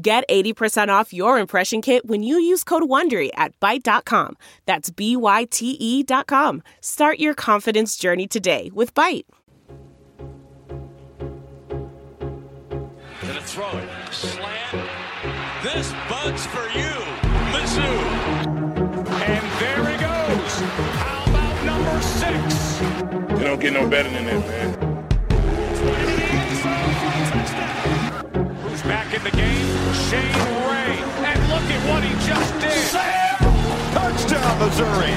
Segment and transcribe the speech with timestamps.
[0.00, 4.36] Get 80% off your impression kit when you use code WONDERY at Byte.com.
[4.64, 6.62] That's B-Y-T-E dot com.
[6.80, 9.24] Start your confidence journey today with Byte.
[13.22, 13.88] Gonna throw it.
[14.12, 14.88] Slam.
[15.64, 16.94] This bug's for you,
[17.50, 17.98] Mizzou.
[19.08, 20.60] And there he goes.
[20.94, 22.80] How about number six?
[23.40, 24.87] You don't get no better than that, man.
[29.18, 29.94] In the game?
[29.94, 30.32] Shane
[30.68, 30.94] Ray.
[31.26, 32.70] And look at what he just did.
[32.88, 33.38] Sam!
[33.92, 35.14] Touchdown, Missouri.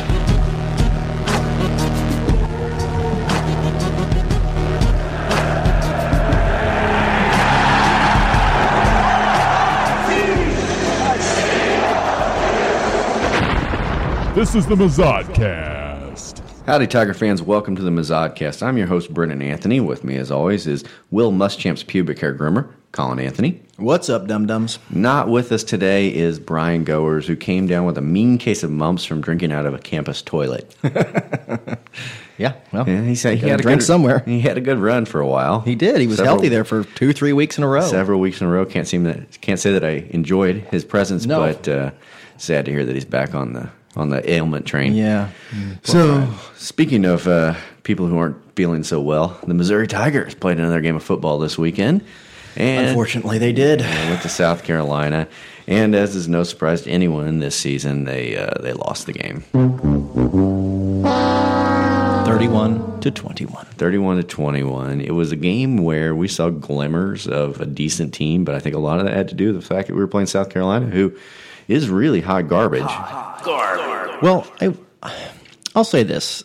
[14.34, 16.42] This is the Mazodcast.
[16.66, 17.44] Howdy, Tiger fans.
[17.44, 18.64] Welcome to the Mazodcast.
[18.64, 19.80] I'm your host, Brennan Anthony.
[19.80, 23.62] With me, as always, is Will Muschamp's pubic hair groomer, Colin Anthony.
[23.78, 24.78] What's up, dum dums?
[24.90, 28.70] Not with us today is Brian Goers, who came down with a mean case of
[28.72, 30.76] mumps from drinking out of a campus toilet.
[32.38, 34.20] Yeah, well, Yeah, he said he had a drink good, somewhere.
[34.26, 35.60] He had a good run for a while.
[35.60, 36.02] He did.
[36.02, 37.82] He was Several- healthy there for two, three weeks in a row.
[37.86, 38.66] Several weeks in a row.
[38.66, 39.40] Can't seem that.
[39.42, 41.40] Can't say that I enjoyed his presence, No.
[41.40, 41.92] but uh,
[42.38, 44.96] sad to hear that he's back on the on the ailment train.
[44.96, 45.30] Yeah.
[45.84, 50.82] So, speaking of uh, people who aren't feeling so well, the Missouri Tigers played another
[50.82, 52.04] game of football this weekend.
[52.56, 53.80] And Unfortunately, they did.
[53.80, 55.28] they went to South Carolina.
[55.68, 59.44] And as is no surprise to anyone this season, they uh, they lost the game,
[62.26, 63.66] 31 to 21.
[63.78, 65.02] thirty-one to twenty-one.
[65.02, 68.76] It was a game where we saw glimmers of a decent team, but I think
[68.76, 70.50] a lot of that had to do with the fact that we were playing South
[70.50, 71.16] Carolina, who
[71.68, 72.82] is really hot garbage.
[72.84, 74.22] Hot garbage.
[74.22, 74.76] Well, I,
[75.76, 76.44] I'll say this.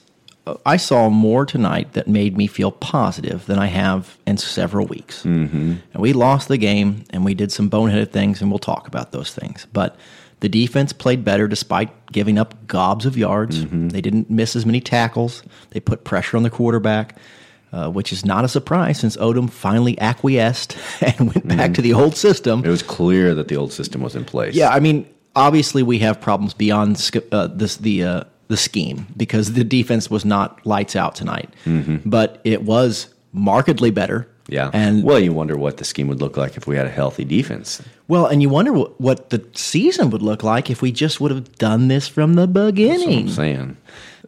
[0.65, 5.25] I saw more tonight that made me feel positive than I have in several weeks.
[5.25, 5.75] Mm-hmm.
[5.93, 9.11] And we lost the game, and we did some boneheaded things, and we'll talk about
[9.11, 9.67] those things.
[9.73, 9.97] But
[10.41, 13.65] the defense played better despite giving up gobs of yards.
[13.71, 15.43] They didn't miss as many tackles.
[15.71, 17.17] They put pressure on the quarterback,
[17.73, 21.95] uh, which is not a surprise since Odom finally acquiesced and went back to the
[21.95, 22.65] old system.
[22.65, 24.55] It was clear that the old system was in place.
[24.55, 29.53] Yeah, I mean, obviously we have problems beyond uh, this the uh, the scheme because
[29.55, 31.97] the defense was not lights out tonight, mm-hmm.
[32.09, 34.29] but it was markedly better.
[34.49, 34.71] Yeah.
[34.73, 37.25] and well, you wonder what the scheme would look like if we had a healthy
[37.25, 37.83] defense.
[38.07, 41.33] well, and you wonder what, what the season would look like if we just would
[41.33, 43.19] have done this from the That's what beginning.
[43.27, 43.77] I'm saying.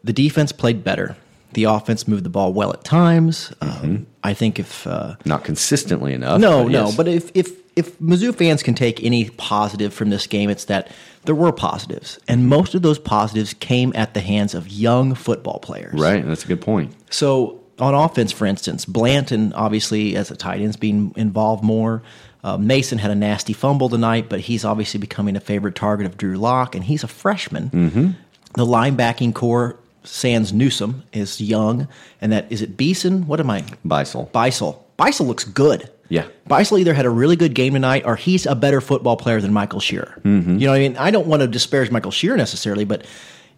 [0.03, 1.17] The defense played better.
[1.53, 3.53] The offense moved the ball well at times.
[3.61, 3.85] Mm-hmm.
[3.85, 6.41] Um, I think if uh, Not consistently enough.
[6.41, 6.87] No, but no.
[6.87, 6.97] yes.
[6.97, 10.91] But if if if Mizzou fans can take any positive from this game, it's that
[11.25, 15.59] there were positives, and most of those positives came at the hands of young football
[15.61, 15.95] players.
[15.95, 16.93] right, that's a good point.
[17.11, 22.03] So on offense, for instance, Blanton obviously as a tight end's being involved more.
[22.45, 26.17] Uh, Mason had a nasty fumble tonight, but he's obviously becoming a favorite target of
[26.17, 27.71] Drew Lock, and he's a freshman.
[27.71, 28.11] Mm-hmm.
[28.55, 29.77] The linebacking core,
[30.09, 31.87] Sans Newsom, is young,
[32.21, 32.77] and that is it.
[32.77, 33.63] Beeson, what am I?
[33.87, 34.31] Beisel.
[34.31, 34.79] Beisel.
[34.99, 35.91] Beisel looks good.
[36.09, 36.27] Yeah.
[36.49, 39.53] Beisel either had a really good game tonight or he's a better football player than
[39.53, 40.19] Michael Scherer.
[40.25, 40.59] Mm-hmm.
[40.59, 40.97] You know what I mean?
[40.97, 43.05] I don't want to disparage Michael Scherer necessarily, but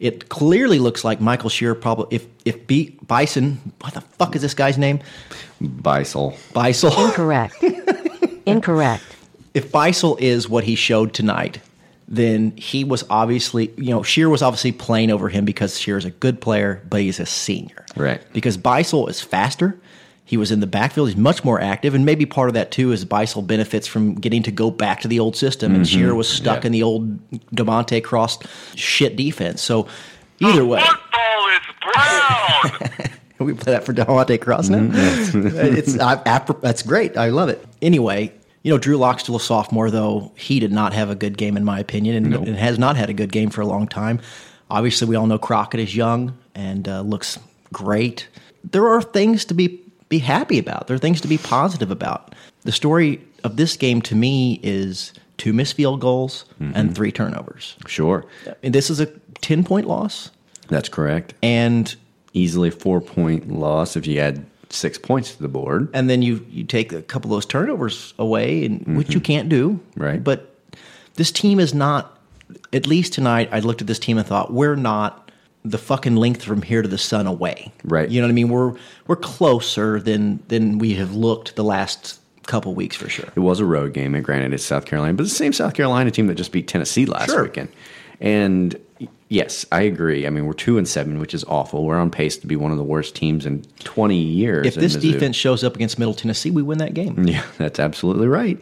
[0.00, 4.42] it clearly looks like Michael Scherer probably if if B, Bison, what the fuck is
[4.42, 4.98] this guy's name?
[5.62, 6.36] Beisel.
[6.52, 6.90] Beisel.
[7.06, 7.62] Incorrect.
[8.46, 9.04] Incorrect.
[9.54, 11.60] if Beisel is what he showed tonight,
[12.10, 16.10] then he was obviously, you know, Scherer was obviously playing over him because Scherer's a
[16.10, 17.86] good player, but he's a senior.
[17.96, 18.20] Right.
[18.32, 19.78] Because Beisel is faster.
[20.24, 21.08] He was in the backfield.
[21.08, 24.42] He's much more active, and maybe part of that too is Beisel benefits from getting
[24.44, 26.62] to go back to the old system, and Scherer was stuck Mm-hmm.
[26.62, 26.66] Yeah.
[26.66, 28.38] in the old DeMontie Cross
[28.76, 29.60] shit defense.
[29.60, 29.88] So
[30.38, 31.60] either way, Football is
[31.94, 33.10] brown.
[33.40, 34.78] we play that for DeMontie Cross now.
[34.78, 35.46] Mm-hmm.
[35.76, 37.16] it's I, ap- that's great.
[37.16, 37.64] I love it.
[37.82, 41.36] Anyway, you know Drew Lock's still a sophomore, though he did not have a good
[41.38, 43.86] game in my opinion, and, and has not had a good game for a long
[43.88, 44.20] time.
[44.70, 47.38] Obviously, we all know Crockett is young and uh, looks
[47.72, 48.28] great.
[48.70, 50.86] There are things to be be happy about.
[50.86, 52.34] There are things to be positive about.
[52.62, 56.72] The story of this game to me is two missed field goals Mm-hmm.
[56.76, 57.76] and three turnovers.
[57.86, 58.26] Sure.
[58.62, 59.06] And this is a
[59.40, 60.30] ten point loss,
[60.68, 61.32] That's correct.
[61.42, 61.94] and
[62.32, 65.88] Easily four point loss if you add six points to the board.
[65.94, 69.48] and then you you take a couple of those turnovers away, and which you can't
[69.48, 70.02] do, Mm-hmm.
[70.02, 70.24] Right.
[70.24, 70.54] But
[71.14, 72.16] this team is not.
[72.72, 75.30] At least tonight, I looked at this team and thought we're not
[75.64, 77.72] the fucking length from here to the sun away.
[77.84, 78.08] Right.
[78.08, 78.48] You know what I mean?
[78.48, 78.74] We're
[79.06, 83.28] we're closer than than we have looked the last couple weeks for sure.
[83.36, 85.74] It was a road game, and granted, it's South Carolina, but it's the same South
[85.74, 87.44] Carolina team that just beat Tennessee last Sure.
[87.44, 87.68] weekend.
[88.20, 88.76] And
[89.30, 90.26] yes, I agree.
[90.26, 91.86] I mean, we're two and seven, which is awful.
[91.86, 94.66] We're on pace to be one of the worst teams in 20 years.
[94.66, 97.24] If this defense shows up against Middle Tennessee, we win that game.
[97.30, 98.60] Yeah, that's absolutely right.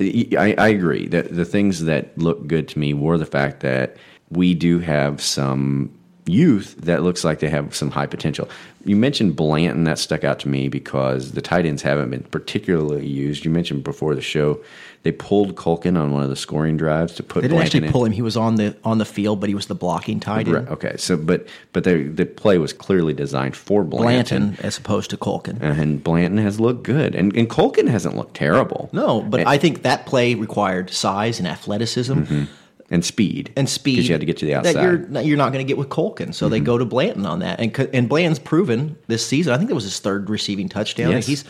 [0.00, 1.06] I, I agree.
[1.06, 3.98] The, the things that look good to me were the fact that
[4.30, 5.92] we do have some
[6.24, 8.48] youth that looks like they have some high potential.
[8.86, 13.06] You mentioned Blanton, that stuck out to me because the tight ends haven't been particularly
[13.06, 13.44] used.
[13.44, 14.60] You mentioned before the show
[15.06, 17.86] they pulled Culkin on one of the scoring drives to put They didn't Blanton actually
[17.86, 17.92] in.
[17.92, 18.10] pull him.
[18.10, 20.54] He was on the on the field, but he was the blocking tight end.
[20.56, 24.78] Right, okay, so but but the the play was clearly designed for Blanton, Blanton as
[24.78, 25.62] opposed to Culkin.
[25.62, 28.90] and Blanton has looked good, and and Culkin hasn't looked terrible.
[28.92, 32.44] No, but And- I think that play required size and athleticism mm-hmm.
[32.90, 34.74] and speed and speed because you had to get to the outside.
[34.74, 36.34] that you're you're not going to get with Culkin.
[36.34, 36.66] So they mm-hmm.
[36.66, 39.52] go to Blanton on that, and and Blanton's proven this season.
[39.52, 41.12] I think that was his third receiving touchdown.
[41.12, 41.26] Yes.
[41.28, 41.44] He's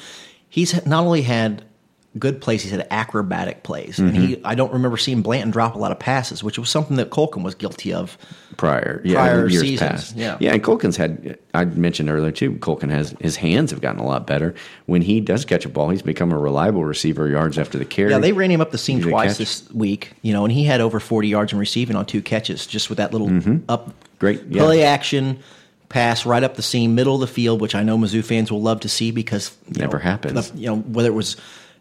[0.50, 1.64] he's not only had
[2.18, 4.46] good plays, he's had acrobatic plays, and he mm-hmm.
[4.46, 7.42] I don't remember seeing Blanton drop a lot of passes, which was something that Culkin
[7.42, 8.16] was guilty of.
[8.56, 10.16] prior, yeah, prior years seasons, past.
[10.16, 10.36] yeah.
[10.40, 10.52] yeah.
[10.54, 11.38] And Culkin's had.
[11.54, 12.52] I mentioned earlier too.
[12.52, 14.54] Culkin has his hands have gotten a lot better.
[14.86, 18.10] When he does catch a ball, he's become a reliable receiver yards after the carry.
[18.10, 20.80] Yeah, they ran him up the seam twice this week, you know, and he had
[20.80, 23.58] over 40 yards in receiving on two catches just with that little mm-hmm.
[23.68, 24.62] up Great, yeah.
[24.62, 25.38] play action
[25.88, 28.62] pass right up the seam, middle of the field, which I know Mizzou fans will
[28.62, 30.50] love to see because Never know, happens.
[30.50, 31.36] the- you know, whether it was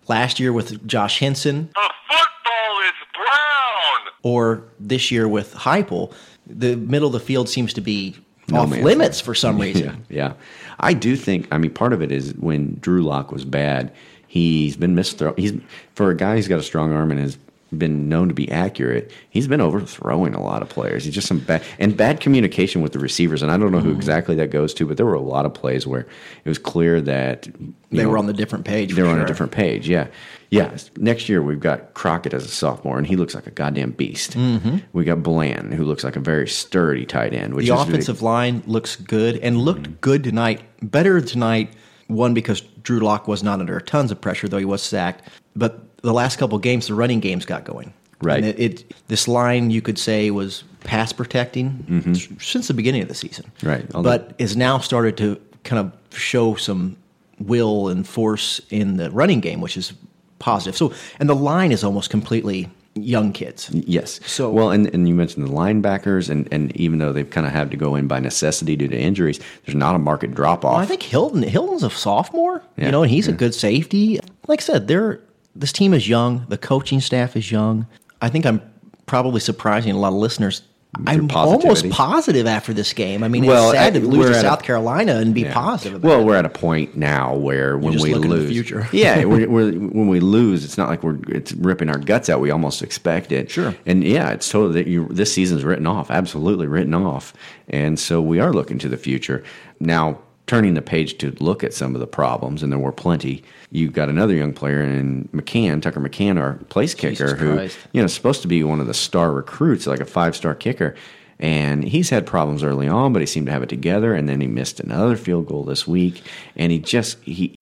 [0.07, 4.13] last year with Josh Henson The football is brown.
[4.24, 6.13] or this year with Heupel,
[6.48, 8.16] the middle of the field seems to be
[8.48, 10.06] No off limits for some reason.
[10.10, 10.34] Yeah, yeah.
[10.80, 11.48] I do think.
[11.52, 13.92] I mean, part of it is when Drew Lock was bad.
[14.28, 15.38] He's been misthrow.
[15.40, 15.54] He's
[15.96, 17.38] for a guy who's got a strong arm and has
[17.77, 19.12] been known to be accurate.
[19.30, 21.06] He's been overthrowing a lot of players.
[21.06, 23.42] He's just some bad and bad communication with the receivers.
[23.42, 23.89] And I don't know Mm-hmm.
[23.89, 26.01] who exactly that goes to, but there were a lot of plays where
[26.44, 27.48] it was clear that
[27.92, 28.94] They know, were on the different page.
[28.95, 29.88] They were on a different page.
[29.88, 30.07] Yeah,
[30.50, 30.75] yeah.
[30.98, 34.33] Next year we've got Crockett as a sophomore, and he looks like a goddamn beast.
[34.38, 34.77] Mm-hmm.
[34.94, 37.54] We got Bland, who looks like a very sturdy tight end.
[37.54, 39.94] Which the offensive line looks good and looked Mm-hmm.
[40.01, 40.62] good tonight.
[40.81, 41.74] Better tonight,
[42.07, 45.24] one because Drew Lock was not under tons of pressure, though he was sacked.
[45.56, 47.94] But the last couple games, the running games got going.
[48.22, 48.38] Right.
[48.38, 53.02] And it, it this line you could say was pass protecting s- since the beginning
[53.02, 53.46] of the season.
[53.58, 53.68] Mm-hmm.
[53.68, 53.86] Right.
[53.96, 56.96] Although- But is now started to kind of show some
[57.40, 59.94] will and force in the running game, which is
[60.40, 60.78] positive.
[60.78, 63.70] So and the line is almost completely young kids.
[63.74, 64.22] Yes.
[64.26, 67.52] So- well, and, and you mentioned the linebackers, and, and even though they've kind of
[67.52, 70.72] had to go in by necessity due to injuries, there's not a market drop off.
[70.76, 74.20] Well, I think Hilton Hilton's a sophomore, Yeah, you know, and he's a good safety.
[74.48, 75.20] Like I said, they're
[75.56, 76.46] this team is young.
[76.50, 77.88] The coaching staff is young.
[78.22, 78.62] I think I'm
[79.06, 80.62] probably surprising a lot of listeners.
[81.07, 83.22] I'm almost positive after this game.
[83.22, 85.42] I mean, Well, it's sad I- to lose to at a- South Carolina and be
[85.42, 85.54] Yeah.
[85.54, 85.96] positive.
[85.98, 88.88] About Well, we're at a point now where when we look into the lose, future.
[88.94, 92.40] yeah, we're, we're, when we lose, it's not like we're it's ripping our guts out.
[92.40, 93.51] We almost expect it.
[93.51, 93.75] Sure.
[93.86, 95.10] And yeah, it's totally that you.
[95.12, 97.34] This season's written off, absolutely written off,
[97.68, 99.44] and so we are looking to the future
[99.81, 100.19] now.
[100.48, 103.44] Turning the page to look at some of the problems, and there were plenty.
[103.72, 107.78] You've got another young player in McCann, Tucker McCann, our place kicker, Jesus who Christ.
[107.94, 110.96] you know, supposed to be one of the star recruits, like a five star kicker.
[111.40, 114.14] And he's had problems early on, but he seemed to have it together.
[114.14, 116.22] And then he missed another field goal this week.
[116.56, 117.56] And he just, he,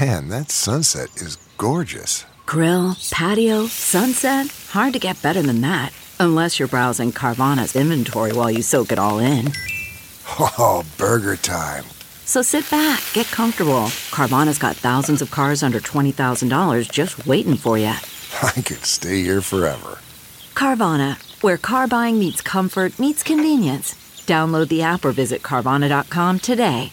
[0.00, 2.26] Man, that sunset is gorgeous.
[2.44, 4.48] Grill, patio, sunset.
[4.70, 5.92] Hard to get better than that.
[6.18, 9.52] Unless you're browsing Carvana's inventory while you soak it all in.
[10.38, 11.84] Oh, burger time.
[12.30, 13.90] So sit back, get comfortable.
[14.14, 17.86] Carvana's got thousands of cars under $20,000 just waiting for you.
[18.44, 19.98] I could stay here forever.
[20.54, 23.94] Carvana, where car buying meets comfort, meets convenience.
[24.28, 26.92] Download the app or visit Carvana.com today.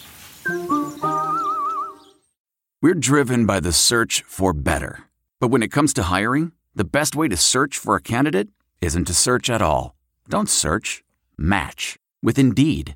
[2.81, 5.03] We're driven by the search for better.
[5.39, 8.47] But when it comes to hiring, the best way to search for a candidate
[8.81, 9.93] isn't to search at all.
[10.27, 11.03] Don't search,
[11.37, 12.95] match with Indeed.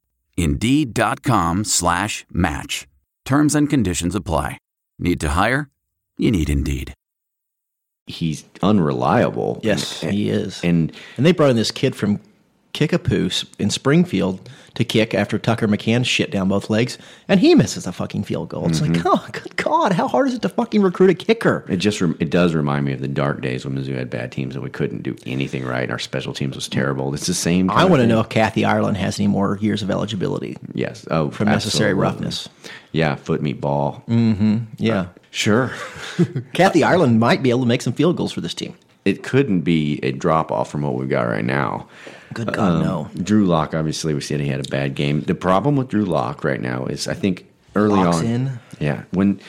[0.41, 2.87] Indeed.com slash match.
[3.25, 4.57] Terms and conditions apply.
[4.99, 5.69] Need to hire?
[6.17, 6.93] You need Indeed.
[8.07, 9.59] he's unreliable.
[9.63, 10.59] Yes, And- he is.
[10.63, 12.19] And And they brought in this kid from
[12.73, 13.29] Kickapoo
[13.59, 16.97] in Springfield to kick after Tucker McCann shit down both legs,
[17.27, 18.67] and he misses a fucking field goal.
[18.69, 21.65] It's like, oh, good God, how hard is it to fucking recruit a kicker?
[21.67, 24.31] it just rem- it does remind me of the dark days when Mizzou had bad
[24.31, 25.83] teams and we couldn't do anything right.
[25.83, 27.13] and Our special teams was terrible.
[27.13, 27.69] It's the same.
[27.69, 31.05] I want to know if Kathy Ireland has any more years of eligibility Yes.
[31.11, 32.47] Oh, from necessary roughness.
[32.93, 34.03] Yeah, foot meat ball.
[34.07, 34.57] Mm-hmm.
[34.77, 35.07] Yeah.
[35.31, 35.71] Sure.
[36.53, 38.75] Kathy Ireland might be able to make some field goals for this team.
[39.05, 41.87] It couldn't be a drop off from what we've got right now.
[42.33, 43.09] Good God, Um, no.
[43.23, 45.21] Drew Lock, obviously, we said he had a bad game.
[45.21, 48.59] The problem with Drew Lock right now is, I think early Locks on, in.
[48.79, 49.39] yeah, when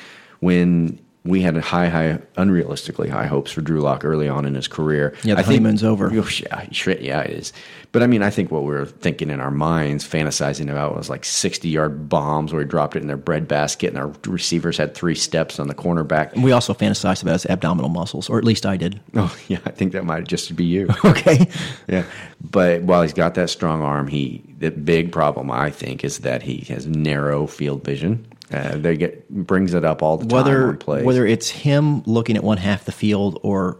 [0.40, 4.66] when we had high, high, unrealistically high hopes for Drew Lock early on in his
[4.66, 5.14] career.
[5.22, 6.10] Yeah, the I think- honeymoon's over.
[6.12, 7.52] Oh, yeah, shit, yeah, it is.
[7.92, 11.10] But I mean, I think what we were thinking in our minds, fantasizing about, was
[11.10, 14.94] like sixty-yard bombs where he dropped it in their bread basket, and our receivers had
[14.94, 16.32] three steps on the cornerback.
[16.32, 18.98] And we also fantasized about his abdominal muscles, or at least I did.
[19.14, 20.88] Oh, yeah, I think that might just be you.
[21.04, 21.46] Okay.
[21.86, 22.04] Yeah,
[22.50, 26.42] but while he's got that strong arm, he the big problem I think is that
[26.42, 28.26] he has narrow field vision.
[28.52, 32.36] Uh, they get brings it up all the time whether on whether it's him looking
[32.36, 33.78] at one half the field or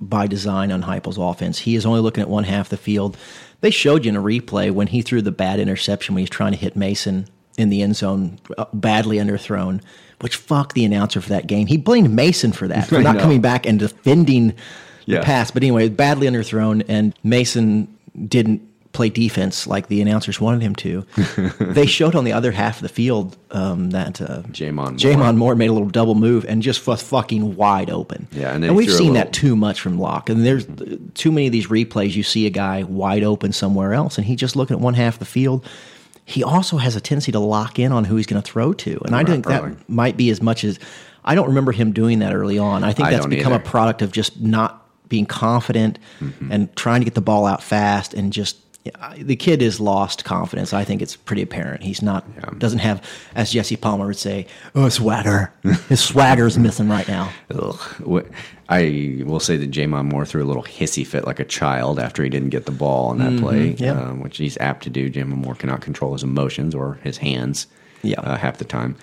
[0.00, 3.16] by design on Heupel's offense, he is only looking at one half the field.
[3.60, 6.52] They showed you in a replay when he threw the bad interception when he's trying
[6.52, 9.82] to hit Mason in the end zone, uh, badly underthrown.
[10.20, 11.66] Which fuck the announcer for that game.
[11.66, 14.54] He blamed Mason for that for not coming back and defending
[15.06, 15.50] the pass.
[15.50, 17.96] But anyway, badly underthrown, and Mason
[18.26, 21.04] didn't play defense like the announcers wanted him to.
[21.60, 24.86] they showed on the other half of the field um, that uh, J'Mon Moore.
[24.94, 28.26] J'Mon Moore made a little double move and just was fucking wide open.
[28.32, 30.28] Yeah, and he we've seen little- that too much from Lock.
[30.28, 30.66] And there's
[31.14, 32.14] too many of these replays.
[32.16, 35.14] You see a guy wide open somewhere else, and he just looking at one half
[35.14, 35.64] of the field.
[36.24, 39.00] He also has a tendency to lock in on who he's going to throw to,
[39.04, 40.78] and I Right, think that might be as much as
[41.24, 42.82] I don't remember him doing that early on.
[42.84, 46.52] I think I that's become a product of just not being confident Mm-hmm.
[46.52, 48.56] and trying to get the ball out fast and just.
[49.18, 50.72] The kid has lost confidence.
[50.72, 51.82] I think it's pretty apparent.
[51.82, 52.24] He's not
[52.58, 55.52] doesn't have, as Jesse Palmer would say, "Oh, swagger."
[55.90, 57.30] His swagger is missing right now.
[57.54, 57.78] Ugh.
[58.68, 62.22] I will say that J'Mon Moore threw a little hissy fit like a child after
[62.22, 63.82] he didn't get the ball on that play, Mm-hmm.
[63.84, 64.00] yeah.
[64.00, 65.10] um, which he's apt to do.
[65.10, 67.66] J'Mon Moore cannot control his emotions or his hands
[68.02, 68.20] Yeah.
[68.20, 68.96] uh, half the time.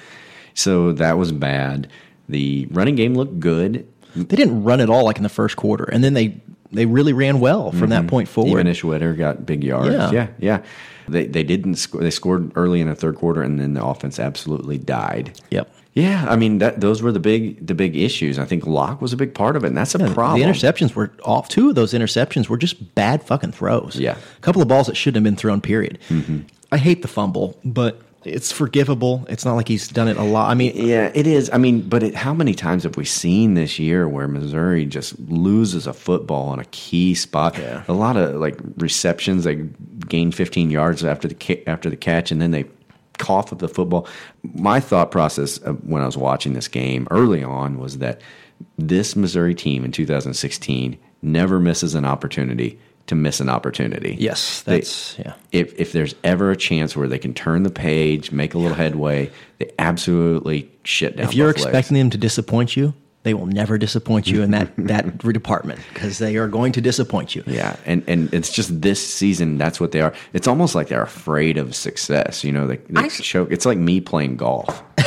[0.54, 1.90] So that was bad.
[2.30, 3.86] The running game looked good.
[4.16, 7.14] They didn't run at all like in the first quarter, and then they they really
[7.14, 8.52] ran well from that point forward.
[8.52, 9.90] Even Ish Witter got big yards.
[9.90, 10.12] Yeah.
[10.12, 10.64] Yeah, yeah.
[11.08, 12.02] They they didn't score.
[12.02, 15.40] They scored early in the third quarter, and then the offense absolutely died.
[15.52, 15.72] Yep.
[15.94, 18.38] Yeah, I mean that those were the big the big issues.
[18.38, 20.40] I think Lock was a big part of it, and that's a Yeah, problem.
[20.42, 21.50] The interceptions were off.
[21.50, 23.96] Two of those interceptions were just bad fucking throws.
[23.96, 24.12] Yeah.
[24.14, 24.38] Mm-hmm.
[24.38, 25.62] a couple of balls that shouldn't have been thrown.
[25.62, 25.98] Period.
[26.72, 29.26] I hate the fumble, but it's forgivable.
[29.30, 30.50] It's not like he's done it a lot.
[30.50, 31.50] I mean, Yeah, it is.
[31.52, 35.18] I mean, but it, how many times have we seen this year where Missouri just
[35.20, 37.58] loses a football on a key spot?
[37.58, 37.84] Yeah.
[37.88, 39.56] A lot of like receptions, they
[40.08, 42.66] gain 15 yards after the after the catch, and then they
[43.18, 44.08] cough up the football.
[44.44, 48.22] My thought process when I was watching this game early on was that
[48.78, 54.16] this Missouri team in 2016 never misses an opportunity to miss an opportunity.
[54.20, 54.84] Yes, They-
[55.18, 55.34] yeah.
[55.52, 58.76] If if there's ever a chance where they can turn the page, make a little
[58.76, 61.28] headway, they absolutely shit down.
[61.28, 61.64] if you're legs.
[61.64, 66.18] expecting them to disappoint you, they will never disappoint you in that that department because
[66.20, 67.44] they are going to disappoint you.
[67.48, 69.58] Yeah, and and it's just this season.
[69.58, 70.14] That's what they are.
[70.34, 72.44] It's almost like they're afraid of success.
[72.44, 73.52] You know, they, they I- choke.
[73.52, 74.84] It's like me playing golf.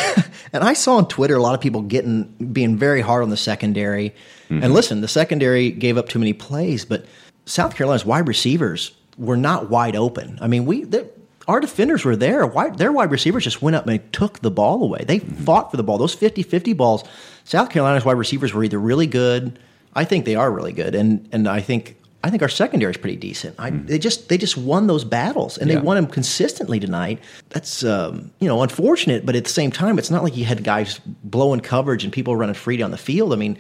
[0.52, 3.36] And I saw on Twitter a lot of people getting being very hard on the
[3.36, 4.10] secondary.
[4.48, 4.64] Mm-hmm.
[4.64, 7.06] And listen, the secondary gave up too many plays, but
[7.50, 10.38] South Carolina's wide receivers were not wide open.
[10.40, 11.06] I mean, we they,
[11.48, 12.46] our defenders were there.
[12.46, 15.04] Wide, their wide receivers just went up and they took the ball away.
[15.06, 15.44] They Mm-hmm.
[15.44, 15.98] fought for the ball.
[15.98, 17.02] Those 50-50 balls,
[17.44, 19.58] South Carolina's wide receivers were either really good.
[19.94, 22.96] I think they are really good, and and I think I think our secondary is
[22.98, 23.56] pretty decent.
[23.58, 25.72] I, They just they just won those battles, and Mm.
[25.74, 25.80] Yeah.
[25.80, 27.18] they won them consistently tonight.
[27.48, 30.62] That's um, you know unfortunate, but at the same time, it's not like you had
[30.62, 33.32] guys blowing coverage and people running free down the field.
[33.32, 33.58] I mean,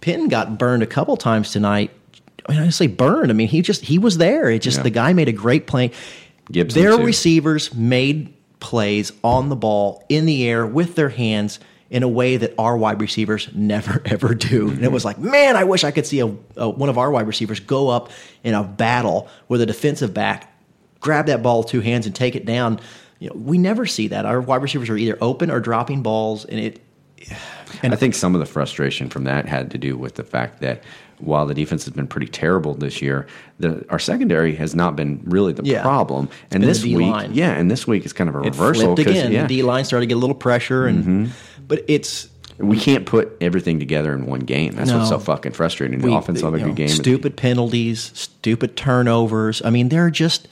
[0.00, 1.92] Penn got burned a couple times tonight.
[2.48, 3.30] I mean, I say burned.
[3.30, 4.50] I mean, he just he was there.
[4.50, 4.84] It just Yeah.
[4.84, 5.90] the guy made a great play.
[6.50, 7.04] Gibson, Their too.
[7.04, 12.36] receivers made plays on the ball in the air with their hands in a way
[12.36, 14.68] that our wide receivers never ever do.
[14.68, 14.92] And it mm-hmm.
[14.92, 17.60] was like, man, I wish I could see a, a one of our wide receivers
[17.60, 18.10] go up
[18.44, 20.52] in a battle with a defensive back,
[21.00, 22.80] grab that ball with two hands and take it down.
[23.18, 24.24] You know, we never see that.
[24.24, 26.80] Our wide receivers are either open or dropping balls, and it
[27.82, 30.60] And I think some of the frustration from that had to do with the fact
[30.60, 30.82] that
[31.22, 33.26] while the defense has been pretty terrible this year,
[33.58, 35.82] the, our secondary has not been really the Yeah.
[35.82, 36.28] problem.
[36.50, 38.92] And this week, yeah, and this week is kind of a it reversal.
[38.94, 39.32] again.
[39.32, 39.46] yeah, Mm-hmm.
[39.48, 41.32] The D line started to get a little pressure, and
[41.68, 44.72] but it's We can't put everything together in one game.
[44.74, 46.00] That's what's so fucking frustrating.
[46.00, 46.88] The We- offense have a good know, game.
[46.88, 49.62] Stupid penalties, stupid turnovers.
[49.64, 50.46] I mean, there are just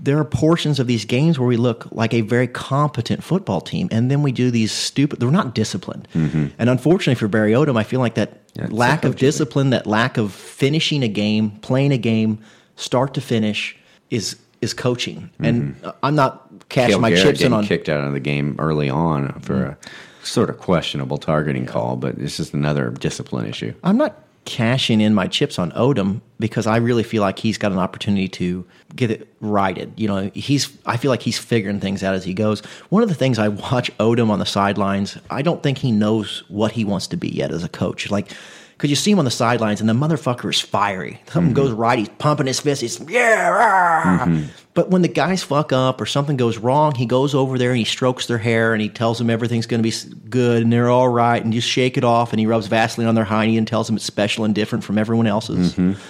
[0.00, 3.88] there are portions of these games where we look like a very competent football team,
[3.90, 5.20] and then we do these stupid.
[5.20, 8.72] They're not disciplined, and unfortunately for Barry Odom, I feel like that Mm-hmm.
[8.72, 12.38] Yeah, lack of discipline, that lack of finishing a game, playing a game,
[12.76, 13.76] start to finish,
[14.10, 15.30] is is coaching.
[15.38, 17.64] And uh, I'm not cashing Cale my Garrett chips in getting on.
[17.64, 19.78] kicked out of the game early on for a
[20.24, 23.72] sort of questionable targeting call, but it's just another discipline issue.
[23.84, 27.70] I'm not cashing in my chips on Odom because I really feel like he's got
[27.70, 28.64] an opportunity to
[28.96, 29.92] get it righted.
[29.96, 32.60] You know, he's I feel like he's figuring things out as he goes.
[32.88, 36.44] One of the things I watch Odom on the sidelines, I don't think he knows
[36.48, 38.10] what he wants to be yet as a coach.
[38.10, 38.32] Like
[38.78, 41.20] because you see him on the sidelines and the motherfucker is fiery.
[41.26, 41.62] Something mm-hmm.
[41.62, 42.80] goes right, he's pumping his fist.
[42.80, 43.48] He's yeah.
[43.48, 44.48] rah." Mm-hmm.
[44.78, 47.78] But when the guys fuck up or something goes wrong, he goes over there and
[47.78, 50.88] he strokes their hair and he tells them everything's going to be good and they're
[50.88, 53.66] all right and just shake it off and he rubs Vaseline on their hiney and
[53.66, 55.72] tells them it's special and different from everyone else's.
[55.72, 56.00] Mm-hmm.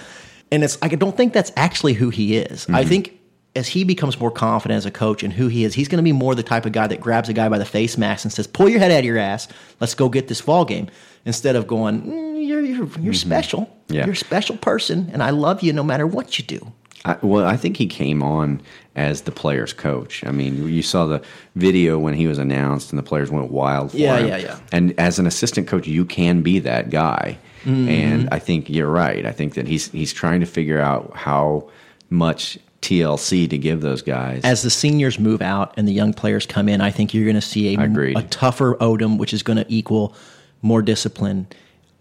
[0.51, 2.67] And it's I don't think that's actually who he is.
[2.69, 2.89] I mm-hmm.
[2.89, 3.19] think
[3.55, 6.03] as he becomes more confident as a coach and who he is, he's going to
[6.03, 8.31] be more the type of guy that grabs a guy by the face mask and
[8.31, 9.47] says, "Pull your head out of your ass.
[9.79, 10.89] Let's go get this ball game."
[11.25, 13.13] Instead of going, mm, "You're you're, you're mm-hmm.
[13.13, 13.75] special.
[13.87, 14.05] Yeah.
[14.05, 16.71] You're a special person, and I love you no matter what you do."
[17.05, 18.61] I, well, I think he came on
[18.95, 20.23] as the players' coach.
[20.25, 21.21] I mean, you saw the
[21.55, 24.27] video when he was announced, and the players went wild for Yeah, him.
[24.27, 24.59] yeah, yeah.
[24.71, 27.37] And as an assistant coach, you can be that guy.
[27.63, 27.89] Mm-hmm.
[27.89, 29.25] And I think you're right.
[29.25, 31.69] I think that he's he's trying to figure out how
[32.09, 34.41] much TLC to give those guys.
[34.43, 37.35] As the seniors move out and the young players come in, I think you're going
[37.35, 37.79] to see a,
[38.17, 40.15] a tougher Odom, which is going to equal
[40.61, 41.47] more discipline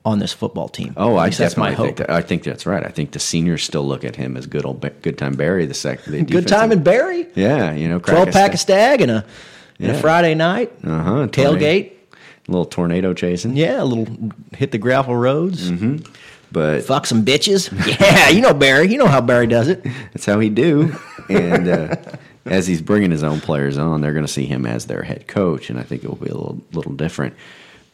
[0.09, 0.95] on this football team.
[0.97, 1.87] Oh, I that's my hope.
[1.87, 2.83] think that, I think that's right.
[2.85, 5.75] I think the seniors still look at him as good old good time Barry the
[5.75, 6.29] second.
[6.29, 7.27] Good time and Barry.
[7.35, 9.25] yeah, you know, crack Twelve a pack of stag and a,
[9.79, 11.93] and a Friday night uh-huh, tailgate.
[12.49, 13.55] little tornado chasing.
[13.57, 14.07] Yeah, a little
[14.55, 15.71] hit the gravel roads.
[16.51, 17.71] but Fuck some bitches.
[18.01, 18.89] Yeah, you know Barry.
[18.89, 19.85] You know how Barry does it.
[20.13, 20.97] That's how he do.
[21.29, 21.97] And uh,
[22.47, 25.29] as he's bringing his own players on, they're going to see him as their head
[25.29, 27.35] coach, and I think it will be a little little different.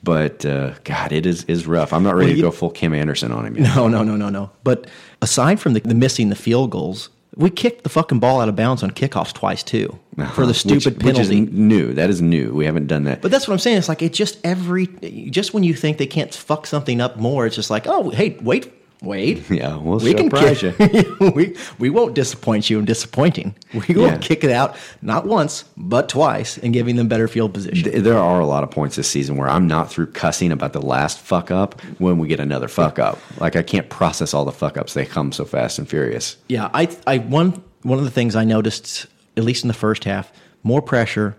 [0.05, 1.93] But uh, God, it is is rough.
[1.93, 3.75] I'm not ready Well, to go full Kim Anderson on him yet.
[3.75, 4.51] No, no, no, no, no.
[4.62, 4.87] But
[5.23, 8.55] aside from the, the missing the field goals, we kicked the fucking ball out of
[8.55, 9.99] bounds on kickoffs twice too
[10.35, 10.90] for the stupid Uh-huh.
[10.90, 11.40] which, penalty.
[11.40, 11.93] Which is new.
[11.95, 12.53] That is new.
[12.55, 13.23] We haven't done that.
[13.23, 13.79] But that's what I'm saying.
[13.79, 14.87] It's like it just every
[15.31, 18.37] just when you think they can't fuck something up more, it's just like, oh, hey,
[18.43, 18.71] wait,
[19.05, 19.49] wait.
[19.51, 23.55] Yeah, we'll we can surprise kick, we we won't disappoint you in disappointing.
[23.88, 24.19] We will Yeah.
[24.19, 28.03] kick it out not once but twice and giving them better field position.
[28.03, 30.83] There are a lot of points this season where I'm not through cussing about the
[30.83, 33.19] last fuck up when we get another fuck up.
[33.40, 34.95] Like I can't process all the fuck ups.
[34.95, 36.37] They come so fast and furious.
[36.49, 40.05] Yeah, I, I one one of the things I noticed, at least in the first
[40.05, 41.37] half, more pressure.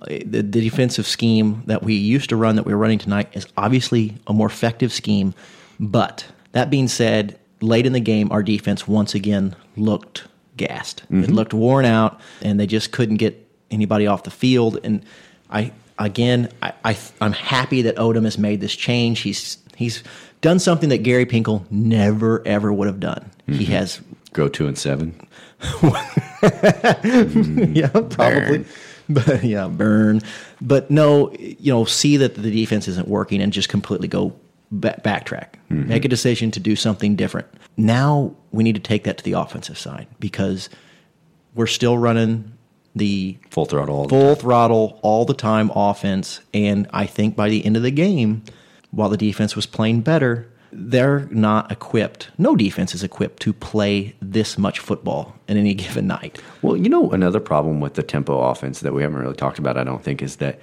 [0.00, 3.28] Uh, The, the defensive scheme that we used to run, that we were running tonight,
[3.32, 5.34] is obviously a more effective scheme.
[5.80, 10.24] But that being said, late in the game, our defense once again looked
[10.56, 11.02] gassed.
[11.02, 11.32] It mm-hmm.
[11.32, 14.78] looked worn out, and they just couldn't get anybody off the field.
[14.82, 15.04] And
[15.50, 19.20] I again, I, I I'm happy that Odom has made this change.
[19.20, 20.02] He's he's
[20.40, 23.30] done something that Gary Pinkel never ever would have done.
[23.46, 23.72] He mm-hmm.
[23.72, 24.00] has
[24.32, 25.18] Go two and seven.
[25.82, 25.90] yeah,
[27.02, 28.08] mm-hmm.
[28.08, 28.64] probably.
[29.10, 30.20] But yeah, burn.
[30.60, 34.38] But no, you know, see that the defense isn't working and just completely go
[34.70, 35.54] ba- backtrack.
[35.70, 35.88] Mm-hmm.
[35.88, 37.46] Make a decision to do something different.
[37.76, 40.68] Now we need to take that to the offensive side because
[41.54, 42.52] we're still running
[42.94, 44.08] the Full throttle.
[44.08, 46.40] full throttle all the time offense.
[46.52, 48.42] And I think by the end of the game,
[48.90, 52.30] while the defense was playing better, they're not equipped.
[52.38, 56.40] No defense is equipped to play this much football in any given night.
[56.62, 59.76] Well, you know, another problem with the tempo offense that we haven't really talked about,
[59.78, 60.58] I don't think, is that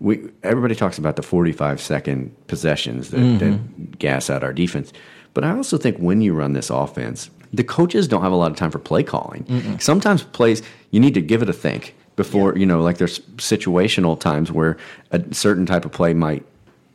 [0.00, 3.84] we everybody talks about the 45 second possessions that, that mm-hmm.
[3.92, 4.92] gas out our defense.
[5.34, 8.50] But I also think when you run this offense, the coaches don't have a lot
[8.50, 9.78] of time for play calling.
[9.80, 14.18] Sometimes plays, you need to give it a think before, you know, like there's situational
[14.18, 14.76] times where
[15.10, 16.44] a certain type of play might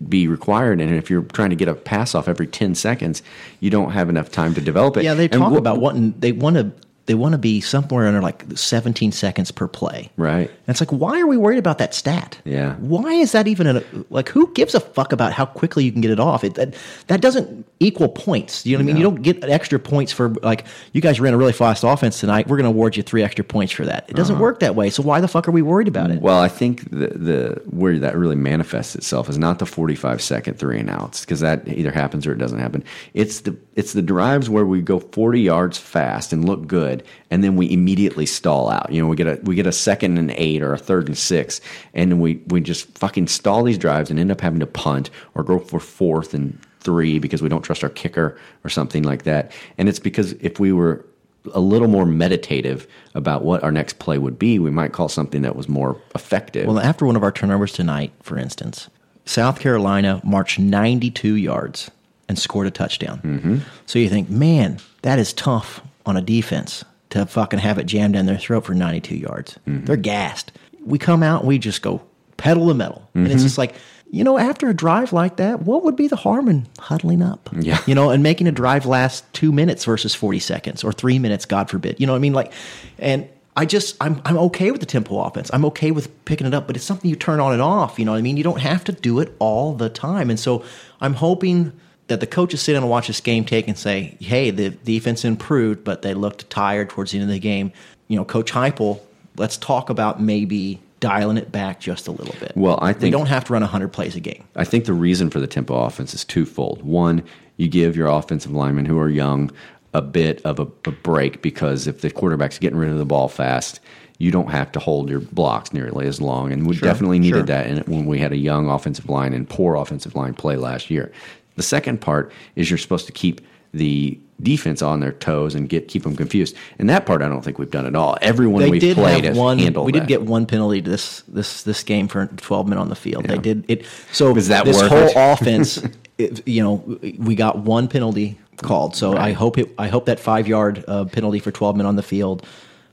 [0.07, 0.79] be required.
[0.79, 3.21] And if you're trying to get a pass off every 10 seconds,
[3.59, 5.03] you don't have enough time to develop it.
[5.03, 6.71] Yeah, they talk wh- about wanting they want to
[7.10, 10.12] they want to be somewhere under like 17 seconds per play.
[10.15, 10.48] Right.
[10.48, 12.38] And it's like, why are we worried about that stat?
[12.45, 12.76] Yeah.
[12.76, 14.30] Why is that even a like?
[14.30, 16.43] Who gives a fuck about how quickly you can get it off?
[16.43, 16.76] It that,
[17.08, 18.63] that doesn't equal points.
[18.63, 18.98] You know what I mean?
[18.98, 22.48] You don't get extra points for like you guys ran a really fast offense tonight.
[22.48, 24.08] We're going to award you three extra points for that.
[24.08, 24.43] It doesn't uh-huh.
[24.43, 24.91] work that way.
[24.91, 26.22] So why the fuck are we worried about it?
[26.22, 30.60] Well, I think the, the where that really manifests itself is not the 45 second
[30.60, 32.84] three and outs because that either happens or it doesn't happen.
[33.15, 37.07] It's the it's the drives where we go 40 yards fast and look good, good,
[37.29, 38.91] and then we immediately stall out.
[38.91, 41.17] You know, we get a we get a second and eight or a third and
[41.17, 41.62] six,
[41.93, 45.43] and we we just fucking stall these drives and end up having to punt or
[45.43, 49.51] go for fourth and three because we don't trust our kicker or something like that.
[49.77, 51.05] And it's because if we were
[51.53, 55.41] a little more meditative about what our next play would be, we might call something
[55.41, 56.67] that was more effective.
[56.67, 58.89] Well, after one of our turnovers tonight, for instance,
[59.25, 61.91] South Carolina marched 92 yards
[62.27, 63.19] and scored a touchdown.
[63.19, 63.57] Mm-hmm.
[63.85, 68.13] So you think, man, that is tough on a defense to fucking have it jammed
[68.13, 69.58] down their throat for 92 yards.
[69.67, 69.86] Mm-hmm.
[69.86, 70.52] They're gassed.
[70.86, 72.02] We come out and we just go
[72.38, 73.10] pedal the metal.
[73.13, 73.34] And Mm-hmm.
[73.34, 73.76] it's just like,
[74.12, 77.50] you know, after a drive like that, what would be the harm in huddling up?
[77.60, 77.80] Yeah.
[77.86, 81.45] You know, and making a drive last two minutes versus 40 seconds or three minutes,
[81.45, 82.00] God forbid.
[82.00, 82.34] You know what I mean?
[82.34, 82.52] Like,
[82.98, 85.52] and I just, I'm, I'm okay with the tempo offense.
[85.54, 88.00] I'm okay with picking it up, but it's something you turn on and off.
[88.00, 88.38] You know what I mean?
[88.38, 90.30] You don't have to do it all the time.
[90.30, 90.63] And so
[91.02, 91.74] I'm hoping
[92.10, 95.24] that the coaches sit down and watch this game take and say, hey, the defense
[95.24, 97.72] improved, but they looked tired towards the end of the game.
[98.08, 99.00] You know, Coach Heupel,
[99.38, 102.52] let's talk about maybe dialing it back just a little bit.
[102.56, 104.43] Well, I think we don't have to run 100 plays a game.
[104.56, 106.82] I think the reason for the tempo offense is twofold.
[106.84, 107.24] One,
[107.58, 109.52] you give your offensive linemen who are young
[109.93, 113.28] a bit of a, a break because if the quarterback's getting rid of the ball
[113.28, 113.80] fast,
[114.19, 116.52] you don't have to hold your blocks nearly as long.
[116.52, 117.63] And we definitely needed sure.
[117.63, 121.12] that when we had a young offensive line and poor offensive line play last year.
[121.60, 123.41] The second part is you're supposed to keep
[123.74, 126.56] the defense on their toes and get keep them confused.
[126.80, 128.17] And that part I don't think we've done at all.
[128.22, 129.60] Everyone they we've did played have has one.
[129.60, 130.00] handled We that.
[130.00, 133.26] did get one penalty this this this game for 12 men on the field.
[133.26, 133.86] They did it.
[134.13, 135.13] So Was that this whole it?
[135.17, 135.84] offense,
[136.17, 138.95] it, you know, we got one penalty called.
[138.95, 139.74] So I hope it.
[139.78, 142.45] I hope that five yard uh, penalty for 12 men on the field.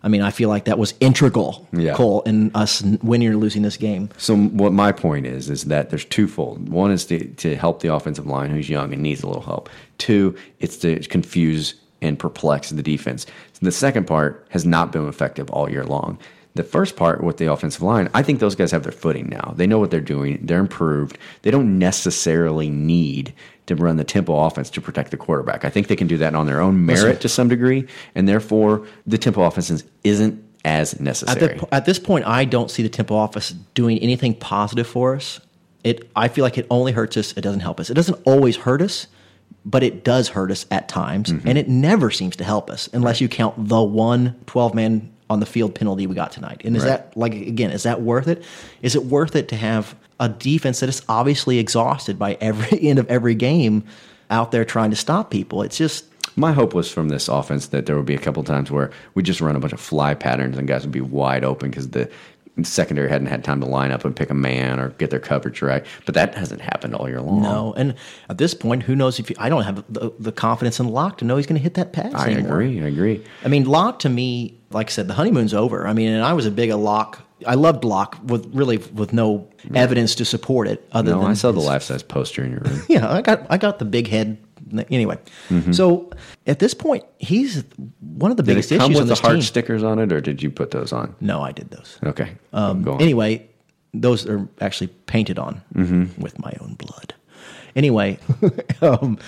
[0.03, 1.95] I mean, I feel like that was integral, Yeah.
[1.95, 4.09] Cole, in us winning or losing this game.
[4.19, 6.69] So what my point is is that there's twofold.
[6.69, 9.69] One is to, to help the offensive line who's young and needs a little help.
[9.99, 13.27] Two, it's to confuse and perplex the defense.
[13.61, 16.19] The second part has not been effective all year long.
[16.55, 19.55] The first part with the offensive line, I think those guys have their footing now.
[19.57, 20.39] They know what they're doing.
[20.43, 21.19] They're improved.
[21.43, 23.35] They don't necessarily need
[23.67, 25.65] to run the tempo offense to protect the quarterback.
[25.65, 28.87] I think they can do that on their own merit to some degree, and therefore
[29.07, 31.59] the tempo offense isn't as At, necessary.
[31.59, 35.41] the, at this point, I don't see the tempo office doing anything positive for us.
[35.85, 37.33] It, I feel like it only hurts us.
[37.37, 37.91] It doesn't help us.
[37.91, 39.07] It doesn't always hurt us,
[39.65, 41.49] but it does hurt us at times, Mm-hmm.
[41.49, 45.41] and it never seems to help us unless you count the one 12 man on
[45.41, 46.63] the field penalty we got tonight.
[46.65, 46.89] And is Right.
[46.91, 47.71] that like again?
[47.73, 48.45] Is that worth it?
[48.83, 52.99] Is it worth it to have a defense that is obviously exhausted by every end
[52.99, 53.85] of every game
[54.31, 55.63] out there trying to stop people?
[55.63, 58.71] It's just My hope was from this offense that there would be a couple times
[58.71, 61.71] where we just run a bunch of fly patterns and guys would be wide open
[61.71, 62.11] because the
[62.63, 65.61] secondary hadn't had time to line up and pick a man or get their coverage
[65.61, 65.85] right.
[66.07, 67.43] But that hasn't happened all year long.
[67.43, 67.95] No, and
[68.31, 71.19] at this point, who knows if you, I don't have the, the confidence in Lock
[71.19, 72.15] to know he's going to hit that pass.
[72.15, 72.63] I anymore.
[72.63, 72.83] agree.
[72.83, 73.25] I agree.
[73.45, 75.87] I mean, Lock to me, like I said, the honeymoon's over.
[75.87, 77.23] I mean, and I was a big a Lock.
[77.46, 80.87] I loved Lock with really with no evidence to support it.
[80.92, 82.83] Other No, than I saw the life size poster in your room.
[82.88, 84.38] Yeah, I got I got the big head.
[84.90, 85.16] Anyway,
[85.70, 86.11] so
[86.49, 87.62] at this point, he's
[88.01, 88.46] one of the Mm-hmm.
[88.49, 89.42] Did biggest it come issues with the heart team.
[89.42, 91.14] stickers on it, or did you put those on?
[91.20, 91.99] No, I did those.
[92.05, 92.33] Okay.
[92.53, 93.49] Um, anyway,
[93.94, 96.20] those are actually painted on Mm-hmm.
[96.20, 97.14] with my own blood.
[97.77, 98.18] Anyway,
[98.83, 99.18] um,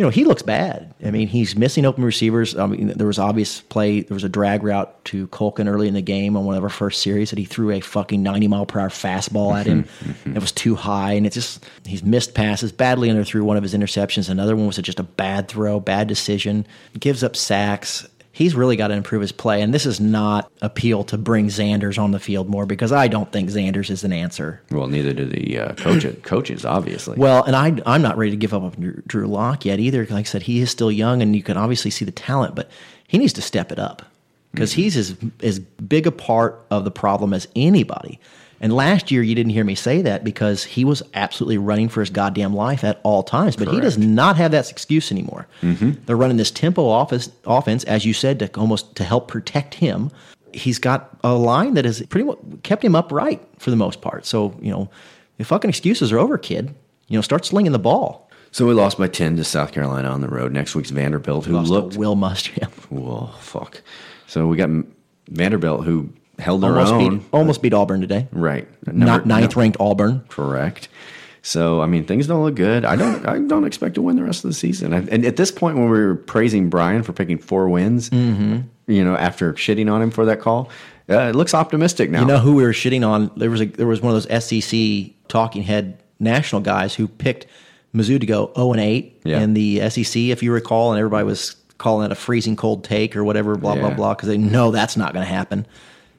[0.00, 0.94] you know, he looks bad.
[1.04, 2.56] I mean, he's missing open receivers.
[2.56, 4.00] I mean, there was obvious play.
[4.00, 6.70] There was a drag route to Culkin early in the game on one of our
[6.70, 9.84] first series that he threw a fucking 90 mile per hour fastball at him.
[10.00, 10.36] Mm-hmm.
[10.36, 11.12] It was too high.
[11.12, 14.30] And it just, he's missed passes, badly underthrew one of his interceptions.
[14.30, 16.66] Another one was just a bad throw, bad decision,
[16.98, 18.08] gives up sacks
[18.40, 19.60] he's really got to improve his play.
[19.60, 23.30] And this is not appeal to bring Zanders on the field more because I don't
[23.30, 24.62] think Zanders is an answer.
[24.70, 27.18] Well, neither do the uh, coach, coaches, obviously.
[27.18, 30.06] Well, and I, I'm not ready to give up on Drew- Lock yet either.
[30.06, 32.70] Like I said, he is still young, and you can obviously see the talent, but
[33.06, 34.06] he needs to step it up
[34.52, 38.18] because he's as as big a part of the problem as anybody.
[38.62, 42.00] And last year, you didn't hear me say that because he was absolutely running for
[42.00, 43.56] his goddamn life at all times.
[43.56, 45.46] But he does not have that excuse anymore.
[45.62, 45.92] Mm-hmm.
[46.04, 50.10] They're running this tempo offense, offense, as you said, to almost to help protect him.
[50.52, 54.26] He's got a line that has pretty much kept him upright for the most part.
[54.26, 54.90] So you know,
[55.38, 56.74] the fucking excuses are over, kid.
[57.08, 58.28] You know, start slinging the ball.
[58.52, 60.52] so we lost by 10 to South Carolina on the road.
[60.52, 61.96] Next week's Vanderbilt, who looked.
[61.96, 62.72] Will Muschamp.
[62.90, 63.80] Whoa, fuck.
[64.26, 64.70] So we got
[65.28, 67.18] Vanderbilt, who held their almost own.
[67.18, 68.26] beat almost beat Auburn today.
[68.32, 68.66] Right.
[68.86, 70.24] Not ninth no- ranked Auburn.
[70.28, 70.88] Correct.
[71.42, 72.84] So I mean, things don't look good.
[72.84, 73.26] I don't.
[73.26, 74.92] I don't expect to win the rest of the season.
[74.92, 78.58] And and at this point, when we were praising Brian for picking four wins, Mm-hmm.
[78.86, 80.68] you know, after shitting on him for that call,
[81.08, 82.20] uh, it looks optimistic now.
[82.20, 83.30] You know who we were shitting on?
[83.36, 87.46] There was a there was one of those SEC talking head national guys who picked
[87.94, 89.40] Mizzou to go zero and eight Yeah.
[89.40, 93.16] in the SEC, if you recall, and everybody was calling it a freezing cold take
[93.16, 95.66] or whatever, blah blah blah, because they know that's not going to happen.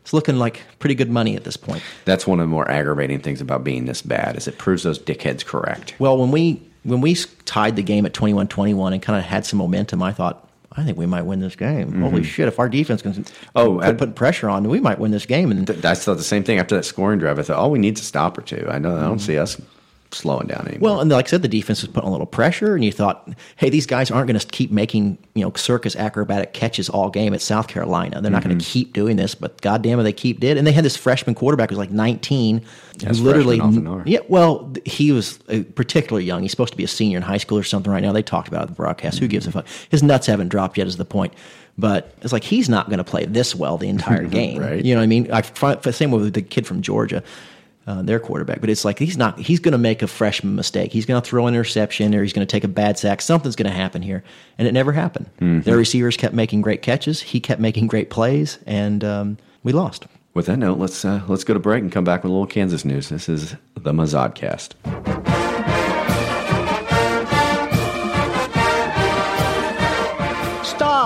[0.01, 1.83] It's looking like pretty good money at this point.
[2.05, 4.97] That's one of the more aggravating things about being this bad is it proves those
[4.99, 5.93] dickheads correct.
[5.99, 9.59] Well, when we when we tied the game at 21-21 and kind of had some
[9.59, 12.01] momentum, I thought, I think we might win this game.
[12.01, 12.47] Holy shit!
[12.47, 13.49] If our defense can Mm-hmm.
[13.55, 15.51] Oh, put, I- put pressure on, we might win this game.
[15.51, 17.37] And I thought the same thing after that scoring drive.
[17.37, 18.65] I thought, all we need is a stop or two.
[18.69, 19.61] I know I don't see us
[20.13, 20.79] slowing down anymore.
[20.91, 23.29] Well, and like I said, the defense was putting a little pressure, and you thought,
[23.55, 27.33] hey, these guys aren't going to keep making you know circus acrobatic catches all game
[27.33, 28.21] at South Carolina.
[28.21, 28.59] They're not going Mm-hmm.
[28.59, 30.57] to keep doing this, but goddamn it, they keep did.
[30.57, 32.61] And they had this freshman quarterback who was like 19,
[32.99, 34.03] Yes, literally, freshmen often are.
[34.05, 34.19] yeah.
[34.27, 36.41] Well, he was uh, particularly young.
[36.41, 38.11] He's supposed to be a senior in high school or something right now.
[38.11, 39.19] They talked about it at the broadcast.
[39.19, 39.65] Who gives a fuck?
[39.89, 41.33] His nuts haven't dropped yet, is the point.
[41.77, 44.59] But it's like he's not going to play this well the entire game.
[44.59, 44.83] Right.
[44.83, 45.31] You know what I mean?
[45.31, 45.41] I
[45.91, 47.23] same with the kid from Georgia
[47.91, 48.61] uh, their quarterback.
[48.61, 49.39] But it's like he's not.
[49.39, 50.91] He's going to make a freshman mistake.
[50.93, 53.21] He's going to throw an interception, or he's going to take a bad sack.
[53.21, 54.23] Something's going to happen here,
[54.57, 55.29] and it never happened.
[55.39, 57.21] Their receivers kept making great catches.
[57.21, 60.05] He kept making great plays, and um, we lost.
[60.33, 62.47] With that note, let's uh, let's go to break and come back with a little
[62.47, 63.09] Kansas news.
[63.09, 65.50] This is the Mazodcast.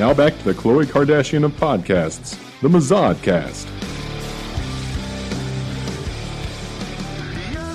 [0.00, 3.66] Now back to the Khloe Kardashian of podcasts, the Mazodcast.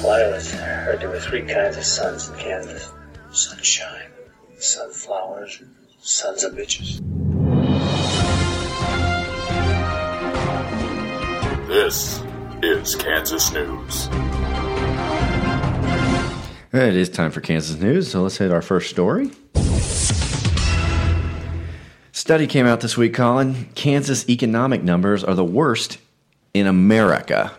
[0.01, 2.91] Well, I always heard there were three kinds of suns in Kansas
[3.29, 4.09] sunshine,
[4.57, 6.99] sunflowers, and sons of bitches.
[11.67, 12.23] This
[12.63, 14.09] is Kansas News.
[16.73, 19.29] It is time for Kansas news, so let's hit our first story.
[22.25, 23.67] Study came out this week, Colin.
[23.75, 25.99] Kansas economic numbers are the worst
[26.55, 27.51] in America.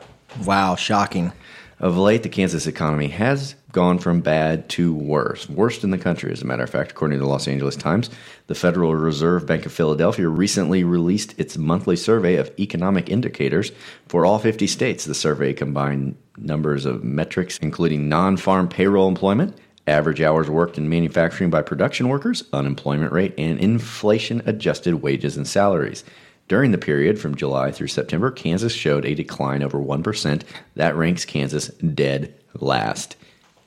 [0.44, 1.30] Wow, shocking.
[1.78, 5.48] Of late, the Kansas economy has gone from bad to worse.
[5.48, 8.10] Worst in the country, as a matter of fact, according to the Los Angeles Times.
[8.48, 13.70] The Federal Reserve Bank of Philadelphia recently released its monthly survey of economic indicators
[14.08, 15.04] for all 50 states.
[15.04, 20.88] The survey combined numbers of metrics, including non farm payroll employment, average hours worked in
[20.88, 26.04] manufacturing by production workers, unemployment rate, and inflation adjusted wages and salaries.
[26.48, 30.42] During the period from July through September, Kansas showed a decline over 1%.
[30.76, 33.16] That ranks Kansas dead last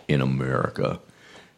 [0.07, 0.99] in America.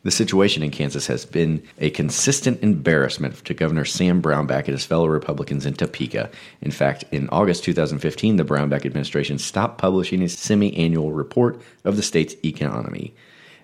[0.03, 4.85] The situation in Kansas has been a consistent embarrassment to Governor Sam Brownback and his
[4.85, 6.31] fellow Republicans in Topeka.
[6.59, 11.97] In fact, in August 2015, the Brownback administration stopped publishing a semi annual report of
[11.97, 13.13] the state's economy.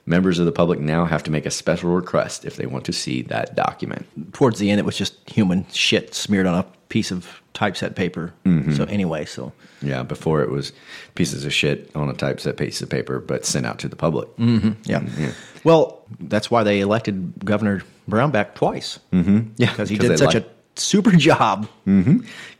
[0.10, 2.94] Members of the public now have to make a special request if they want to
[2.94, 4.06] see that document.
[4.34, 8.34] Towards the end, it was just human shit smeared on a piece of typeset paper.
[8.46, 8.72] Mm-hmm.
[8.74, 10.72] So anyway, so Yeah, before it was
[11.16, 14.30] pieces of shit on a typeset piece of paper, but sent out to the public.
[14.38, 14.70] Mm-hmm.
[14.90, 15.22] Mm-hmm.
[15.24, 15.32] yeah.
[15.66, 19.00] Well, that's why they elected Governor Brownback twice.
[19.12, 19.50] Mm-hmm.
[19.58, 21.68] Yeah, because he did such like- a super job.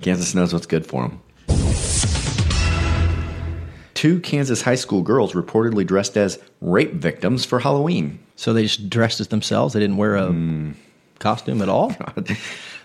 [0.02, 1.22] Kansas knows what's good for them.
[3.98, 8.20] Two Kansas high school girls reportedly dressed as rape victims for Halloween.
[8.36, 9.74] So they just dressed as themselves.
[9.74, 10.32] They didn't wear a
[11.20, 11.96] costume at all.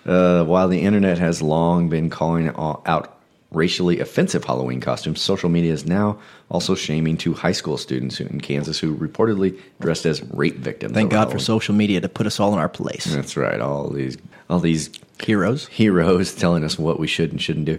[0.05, 3.21] Uh, while the internet has long been calling out
[3.53, 6.19] racially offensive Halloween costumes, social media is now
[6.51, 10.93] also shaming two high school students in Kansas who reportedly dressed as rape victims.
[10.93, 13.05] Thank God for social media to put us all in our place.
[13.05, 13.61] That's right.
[13.61, 14.19] All these,
[14.51, 14.91] all these
[15.25, 15.69] Heroes.
[15.69, 17.79] heroes telling us what we should and shouldn't do.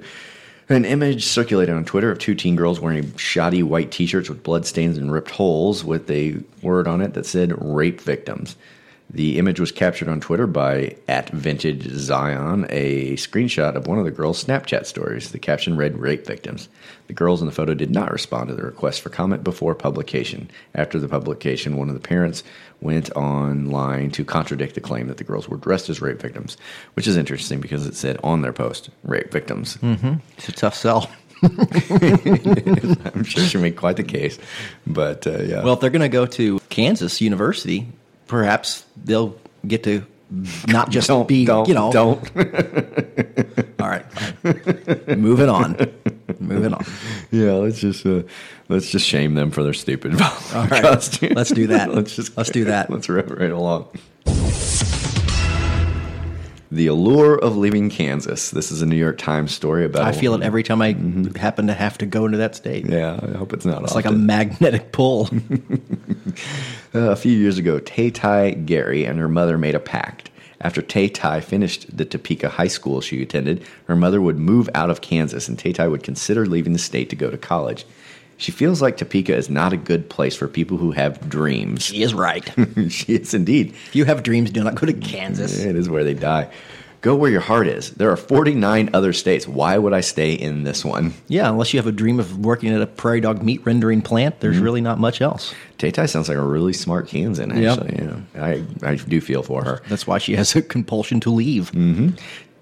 [0.69, 4.43] An image circulated on Twitter of two teen girls wearing shoddy white t shirts with
[4.43, 8.55] bloodstains and ripped holes with a word on it that said rape victims.
[9.13, 14.05] The image was captured on Twitter by at Vintage Zion, a screenshot of one of
[14.05, 15.31] the girls' Snapchat stories.
[15.31, 16.67] The caption read rape victims.
[17.05, 20.49] The girls in the photo did not respond to the request for comment before publication.
[20.73, 22.43] After the publication, one of the parents
[22.81, 26.57] went online to contradict the claim that the girls were dressed as rape victims,
[26.95, 29.77] which is interesting because it said on their post, rape victims.
[30.37, 31.07] It's a tough sell.
[31.43, 34.39] I'm sure she made quite the case.
[34.87, 35.63] But uh, yeah.
[35.63, 37.87] Well, if they're going to go to Kansas University,
[38.33, 40.03] perhaps they'll get to
[40.65, 42.19] not just don't, be, don't, you know, don't.
[43.79, 45.21] all right, fine.
[45.21, 45.77] moving on.
[46.39, 46.83] Moving on.
[47.29, 48.23] Yeah, let's just uh,
[48.69, 50.81] let's just shame them for their stupid All right.
[50.81, 51.35] costumes.
[51.35, 51.93] Let's do that.
[51.93, 52.89] let's just Let's do that.
[52.89, 53.89] Let's rip right along.
[56.73, 58.49] The allure of leaving Kansas.
[58.49, 60.05] This is a New York Times story about.
[60.05, 60.95] I feel it every time I
[61.37, 62.87] happen to have to go into that state.
[62.87, 63.83] Yeah, I hope it's not.
[63.83, 65.29] It's like a magnetic pull.
[65.31, 66.31] Uh,
[67.11, 70.31] a few years ago, Tay Tai Gary and her mother made a pact.
[70.61, 74.89] After Tay Tai finished the Topeka high school she attended, her mother would move out
[74.89, 77.85] of Kansas and Tay Tai would consider leaving the state to go to college.
[78.43, 81.81] She feels like Topeka is not a good place for people who have dreams.
[81.83, 82.43] She is right.
[82.89, 83.69] she is indeed.
[83.87, 85.63] If you have dreams, do not go to Kansas.
[85.63, 86.51] It is where they die.
[86.99, 87.91] Go where your heart is.
[87.91, 89.47] There are 49 other states.
[89.47, 91.13] Why would I stay in this one?
[91.29, 94.39] Yeah, unless you have a dream of working at a prairie dog meat rendering plant,
[94.41, 94.63] there's Mm-hmm.
[94.65, 95.53] really not much else.
[95.77, 97.79] Tay Tai sounds like a really smart Kansan, Yep.
[97.79, 98.05] actually.
[98.35, 98.41] Yeah.
[98.43, 99.81] I, I do feel for her.
[99.89, 101.69] That's why she has a compulsion to leave.
[101.69, 102.09] hmm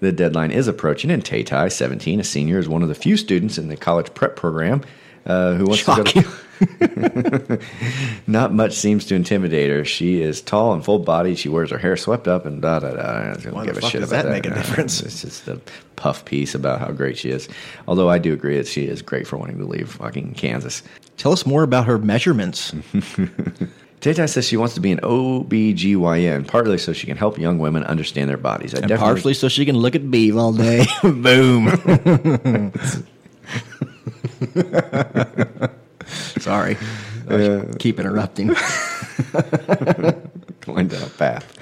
[0.00, 3.16] The deadline is approaching, and Tay Tai, 17, a senior, is one of the few
[3.16, 4.82] students in the college prep program
[5.26, 6.22] uh, who wants to go.
[8.26, 9.84] Not much seems to intimidate her.
[9.84, 11.38] She is tall and full bodied.
[11.38, 13.32] She wears her hair swept up and da da da.
[13.32, 15.00] I don't give a shit does about that make a difference?
[15.02, 15.60] It's just a
[15.96, 17.48] puff piece about how great she is.
[17.88, 20.82] Although I do agree that she is great for wanting to leave fucking Kansas.
[21.16, 22.72] Tell us more about her measurements.
[24.00, 27.58] Tay Tai says she wants to be an OBGYN, partly so she can help young
[27.60, 28.74] women understand their bodies.
[28.74, 30.86] I and definitely- partially so she can look at beef all day.
[31.02, 32.72] Boom.
[36.38, 36.76] Sorry.
[37.28, 38.48] I keep interrupting.
[40.62, 41.58] going down a path.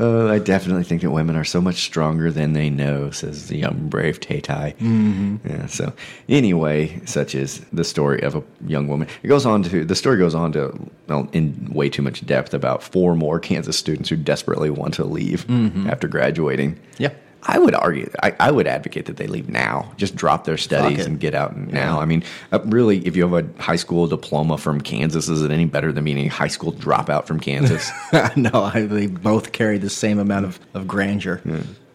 [0.00, 3.56] Uh, I definitely think that women are so much stronger than they know, says the
[3.58, 4.74] young brave Tay Tai.
[4.80, 5.38] Mhm.
[5.48, 5.66] Yeah.
[5.66, 5.92] So
[6.28, 9.06] anyway, such is the story of a young woman.
[9.22, 12.54] It goes on to the story goes on to well, in way too much depth
[12.54, 15.88] about four more Kansas students who desperately want to leave Mhm.
[15.90, 16.78] after graduating.
[16.98, 17.10] Yeah.
[17.42, 19.92] I would argue, I, I would advocate that they leave now.
[19.96, 21.96] Just drop their studies and get out now.
[21.96, 21.98] Yeah.
[21.98, 25.50] I mean, uh, really, if you have a high school diploma from Kansas, is it
[25.50, 27.90] any better than being a high school dropout from Kansas?
[28.36, 31.40] no, I, they both carry the same amount of, of grandeur.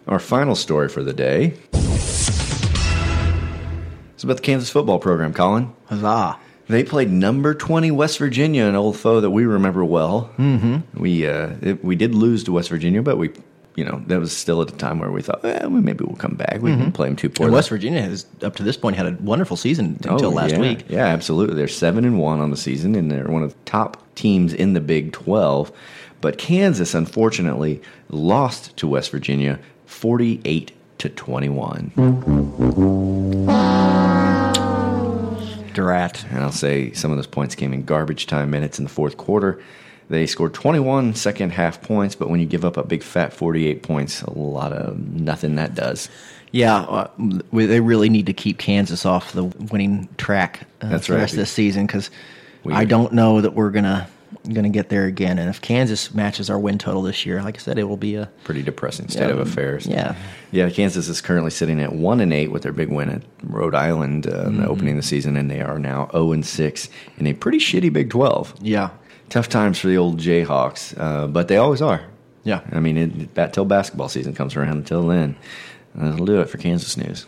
[0.08, 1.58] Our final story for the day
[4.18, 5.74] is about the Kansas football program, Colin.
[5.86, 6.38] Huzzah.
[6.68, 10.32] They played number 20 West Virginia, an old foe that we remember well.
[10.38, 11.00] Mm-hmm.
[11.00, 13.32] We uh, it, we did lose to West Virginia, but we,
[13.76, 16.16] you know, that was still at a time where we thought, eh, well, maybe we'll
[16.16, 16.62] come back.
[16.62, 16.92] We didn't mm-hmm.
[16.92, 17.48] play them too poorly.
[17.48, 20.52] And West Virginia has, up to this point, had a wonderful season until Oh, last
[20.52, 20.60] yeah.
[20.60, 20.86] week.
[20.90, 21.56] Yeah, absolutely.
[21.56, 24.74] They're seven and one on the season, and they're one of the top teams in
[24.74, 25.72] the Big Twelve.
[26.22, 31.92] But Kansas, unfortunately, lost to West Virginia, forty-eight to twenty-one.
[35.74, 36.24] Drat.
[36.30, 39.18] And I'll say some of those points came in garbage time minutes in the fourth
[39.18, 39.60] quarter.
[40.10, 43.84] They scored 21 second half points, but when you give up a big fat 48
[43.84, 46.10] points, a lot of nothing that does.
[46.52, 47.08] Yeah, uh,
[47.52, 51.34] they really need to keep Kansas off the winning track uh, That's for the rest
[51.34, 52.12] of this season because
[52.72, 54.08] I don't know that we're gonna
[54.52, 55.40] gonna get there again.
[55.40, 58.16] And if Kansas matches our win total this year, like I said, it will be
[58.16, 59.86] a Pretty depressing state Yeah, of affairs.
[59.88, 60.16] yeah.
[60.52, 60.70] yeah.
[60.70, 64.28] Kansas is currently sitting at one and eight with their big win at Rhode Island
[64.28, 64.68] uh, the Mhm.
[64.68, 68.10] opening the season, and they are now zero and six in a pretty shitty Big
[68.10, 68.54] Twelve.
[68.62, 68.90] yeah.
[69.30, 72.04] Tough times for the old Jayhawks, uh, but they always are.
[72.44, 72.62] Yeah.
[72.72, 74.78] I mean, it, bat till basketball season comes around.
[74.78, 75.36] Until then,
[75.96, 77.26] that'll do it for Kansas news.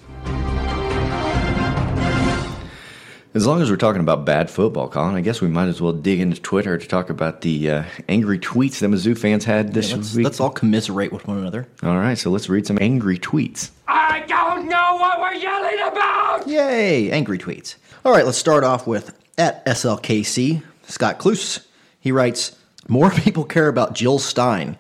[3.34, 5.92] As long as we're talking about bad football, Colin, I guess we might as well
[5.92, 9.90] dig into Twitter to talk about the uh, angry tweets that Mizzou fans had this
[9.90, 10.24] Yeah, let's, week.
[10.24, 11.68] let's all commiserate with one another.
[11.84, 13.72] All right, so let's read some angry tweets.
[13.90, 16.48] I don't know what we're yelling about!
[16.48, 17.12] Yay!
[17.12, 17.76] Angry tweets.
[18.06, 21.66] All right, let's start off with at SLKC Scott Cluse.
[22.06, 22.56] He writes,
[22.88, 24.78] "More people care about Jill Stein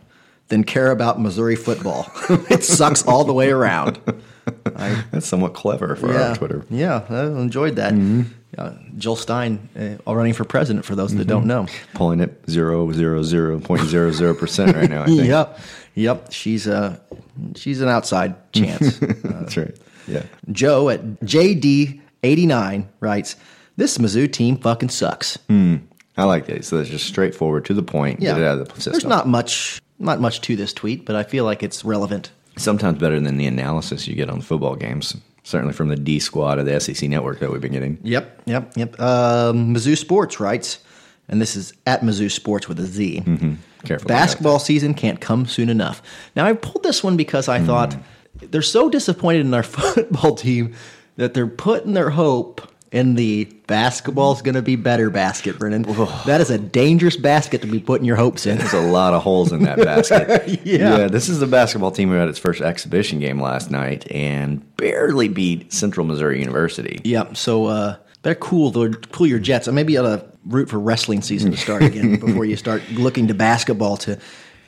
[0.50, 2.10] than care about Missouri football.
[2.30, 4.00] it sucks all the way around."
[4.76, 6.64] I, That's somewhat clever for yeah, our Twitter.
[6.70, 7.94] Yeah, I enjoyed that.
[8.56, 10.86] Uh, Jill Stein, uh, running for president.
[10.86, 14.90] For those that don't know, Pulling it zero zero zero point zero zero percent right
[14.90, 15.02] now.
[15.02, 15.24] I think.
[15.26, 15.60] yep,
[15.96, 16.32] yep.
[16.32, 17.02] She's a
[17.56, 19.00] she's an outside chance.
[19.00, 19.76] That's right.
[20.08, 20.24] Yeah.
[20.52, 23.36] Joe at JD89 writes,
[23.76, 25.38] This Mizzou team fucking sucks.
[25.50, 25.78] Hmm.
[26.17, 26.65] I like that.
[26.65, 28.19] So it's just straightforward to the point.
[28.19, 28.93] Get it out of the system.
[28.93, 32.32] There's not much not much to this tweet, but I feel like it's relevant.
[32.58, 35.15] Sometimes better than the analysis you get on football games.
[35.44, 38.00] Certainly from the D squad of the SEC network that we've been getting.
[38.04, 39.00] Yep, yep, yep.
[39.00, 40.79] Um, Mizzou Sports writes,
[41.27, 43.21] and this is at Mizzou Sports with a Z.
[43.25, 43.54] Mm-hmm.
[43.83, 44.08] Careful.
[44.08, 46.02] Basketball season can't come soon enough.
[46.35, 47.96] Now, I pulled this one because I thought
[48.42, 50.73] they're so disappointed in our football team
[51.17, 55.83] that they're putting their hope in the basketball's going to be better basket, Brennan.
[56.25, 58.58] that is a dangerous basket to be putting your hopes in.
[58.58, 60.60] There's a lot of holes in that basket.
[60.65, 61.08] Yeah.
[61.08, 65.27] This is the basketball team who had its first exhibition game last night and barely
[65.27, 67.00] beat Central Missouri University.
[67.04, 69.67] Yeah, so uh, better cool the cool your jets.
[69.67, 72.81] I maybe you ought to root for wrestling season to start again before you start
[72.92, 74.19] looking to basketball to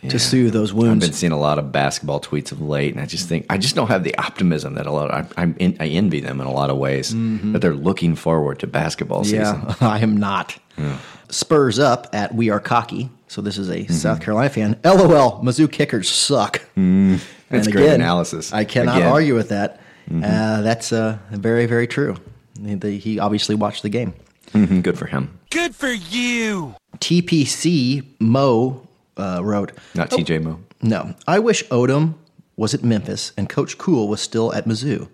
[0.09, 1.03] to soothe those wounds.
[1.03, 3.57] I've been seeing a lot of basketball tweets of late, and I just think I
[3.57, 5.09] just don't have the optimism that a lot.
[5.11, 8.15] Of, I, I'm in, I envy them in a lot of ways that they're looking
[8.15, 9.39] forward to basketball season.
[9.67, 10.57] Yeah, I am not.
[11.29, 13.09] Spurs up at We Are Cocky.
[13.27, 13.93] So this is a Mm-hmm.
[13.93, 14.79] South Carolina fan.
[14.85, 16.61] LOL, Mizzou kickers suck.
[16.75, 18.53] That's And great analysis.
[18.53, 19.11] I cannot Again.
[19.11, 19.81] argue with that.
[20.09, 22.15] Uh, that's uh, very, very true.
[22.63, 24.13] He, he obviously watched the game.
[24.53, 25.37] Mhm, Good for him.
[25.49, 26.75] Good for you.
[26.99, 28.86] TPC Mo
[29.17, 30.59] uh, wrote, Not TJ Moe.
[30.81, 31.15] No.
[31.27, 32.15] I wish Odom
[32.55, 35.09] was at Memphis and Coach Cool was still at Mizzou.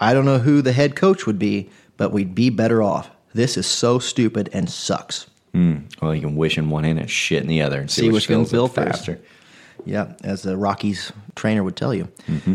[0.00, 3.10] I don't know who the head coach would be, but we'd be better off.
[3.32, 5.26] This is so stupid and sucks.
[5.54, 5.84] Mm.
[6.02, 8.10] Well, you can wish in one hand and shit in the other, and see, See
[8.10, 9.20] which can fills fill faster.
[9.84, 12.08] Yeah, as the Rockies trainer would tell you,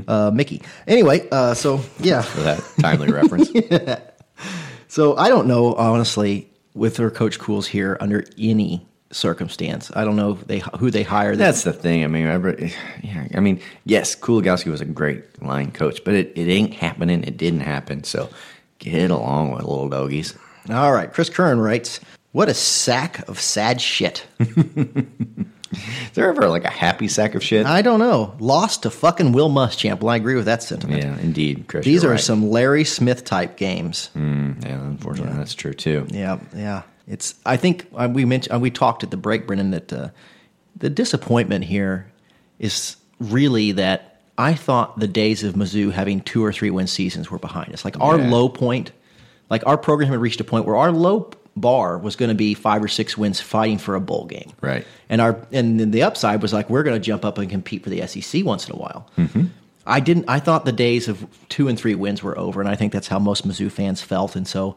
[0.07, 0.61] uh, Mickey.
[0.87, 3.51] Anyway, uh, so yeah, For that timely reference.
[4.87, 9.91] so I don't know honestly with their Coach Cool's here under any circumstance.
[9.95, 11.35] I don't know if they who they hire.
[11.35, 12.03] That's the thing.
[12.03, 16.31] I mean, every, yeah, I mean, yes, Kuligowski was a great line coach, but it,
[16.35, 17.23] it ain't happening.
[17.23, 18.03] It didn't happen.
[18.03, 18.29] So
[18.79, 20.35] get along with little doggies.
[20.69, 21.99] All right, Chris Curran writes,
[22.31, 24.25] "What a sack of sad shit."
[25.71, 27.65] Is there ever like a happy sack of shit?
[27.67, 28.35] I don't know.
[28.39, 30.01] Lost to fucking Will Muschamp.
[30.01, 31.03] Well, I agree with that sentiment.
[31.03, 31.85] yeah, indeed, Chris.
[31.85, 32.19] These are right.
[32.19, 34.09] some Larry Smith type games.
[34.15, 36.07] Mm, yeah, unfortunately, that's true too.
[36.09, 36.83] Yeah, yeah.
[37.09, 37.35] It's.
[37.45, 40.09] I think uh, we mentioned uh, we talked at the break, Brennan, that uh,
[40.77, 42.09] the disappointment here
[42.59, 47.29] is really that I thought the days of Mizzou having two or three win seasons
[47.29, 47.83] were behind us.
[47.83, 48.29] Like our Yeah.
[48.29, 48.91] low point,
[49.49, 52.53] like our program had reached a point where our low bar was going to be
[52.53, 54.53] five or six wins fighting for a bowl game.
[54.61, 54.85] Right.
[55.09, 57.83] And our and then the upside was like we're going to jump up and compete
[57.83, 59.09] for the SEC once in a while.
[59.17, 59.45] Mm-hmm.
[59.85, 60.25] I didn't.
[60.27, 63.07] I thought the days of two and three wins were over, and I think that's
[63.07, 64.35] how most Mizzou fans felt.
[64.35, 64.75] And so,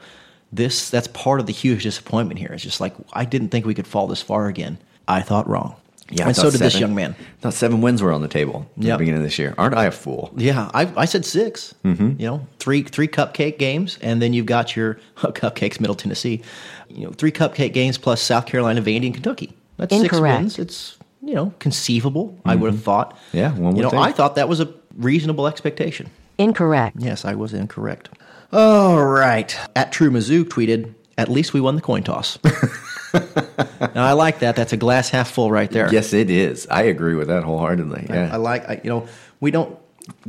[0.52, 2.50] this that's part of the huge disappointment here.
[2.52, 4.78] It's just like I didn't think we could fall this far again.
[5.08, 5.76] I thought wrong.
[6.10, 7.16] Yeah, and so thought did this young man.
[7.40, 8.94] Thought seven wins were on the table at Yep.
[8.94, 9.54] the beginning of this year.
[9.56, 10.30] Aren't I a fool?
[10.36, 12.20] Yeah, I, I said 6 Mhm.
[12.20, 16.42] You know, three three cupcake games, and then you've got your cupcakes, Middle Tennessee.
[16.90, 19.54] You know, three cupcake games plus South Carolina, Vandy, and Kentucky.
[19.78, 20.38] That's six Incorrect.
[20.40, 20.58] wins.
[20.58, 22.36] It's you know conceivable.
[22.44, 23.14] I would have thought.
[23.28, 23.36] Mm-hmm.
[23.38, 24.02] Yeah, one would you know, think.
[24.02, 26.10] I thought that was a reasonable expectation.
[26.36, 26.96] Incorrect.
[26.98, 28.10] Yes, I was incorrect.
[28.52, 29.56] All right.
[29.74, 32.38] At True Mizzou tweeted, at least we won the coin toss.
[33.14, 34.56] now, I like that.
[34.56, 35.92] That's a glass half full right there.
[35.92, 36.66] Yes, it is.
[36.70, 38.06] I agree with that wholeheartedly.
[38.10, 38.30] I, Yeah.
[38.32, 39.06] I like, I, you know,
[39.40, 39.78] we don't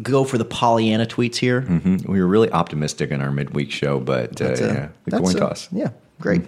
[0.02, 1.62] go for the Pollyanna tweets here.
[1.62, 5.36] hmm We were really optimistic in our midweek show, but uh, a- yeah, the coin
[5.36, 5.68] a- toss.
[5.72, 5.90] Yeah,
[6.22, 6.42] great.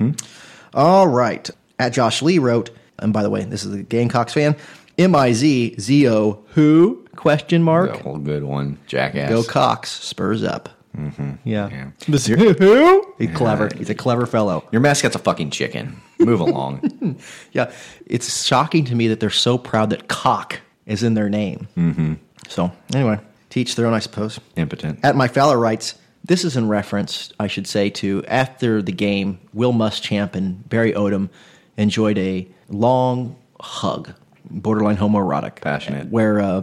[0.74, 1.50] All right.
[1.80, 2.70] At Josh Lee wrote,
[3.00, 4.56] and by the way, this is a Gamecocks fan.
[4.98, 9.30] M I Z Z O who question mark The whole good one, jackass.
[9.30, 10.70] go Cocks Spurs up.
[10.96, 11.32] Mm-hmm.
[11.43, 11.70] Yeah.
[12.06, 13.14] Who?
[13.18, 13.70] He's clever.
[13.78, 14.68] He's a clever fellow.
[14.72, 16.00] Your mascot's a fucking chicken.
[16.20, 17.18] Move along.
[17.52, 17.72] Yeah,
[18.06, 21.68] it's shocking to me that they're so proud that cock is in their name.
[21.78, 22.14] mm-hmm.
[22.48, 23.20] So anyway,
[23.50, 24.39] teach their own, I suppose.
[24.56, 25.00] Impotent.
[25.04, 29.39] At my Fowler writes, this is in reference, I should say, to after the game,
[29.54, 31.30] Will Muschamp and Barry Odom
[31.78, 34.14] enjoyed a long hug,
[34.50, 36.08] borderline homoerotic, Passionate.
[36.10, 36.62] where uh,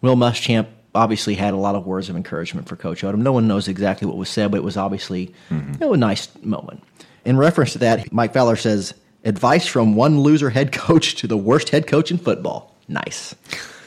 [0.00, 3.18] Will Muschamp obviously had a lot of words of encouragement for Coach Odom.
[3.18, 5.72] No one knows exactly what was said, but it was obviously Mm-hmm.
[5.74, 6.82] you know, a nice moment.
[7.24, 11.36] In reference to that, Mike Fowler says, advice from one loser head coach to the
[11.36, 12.74] worst head coach in football.
[12.88, 13.34] Nice.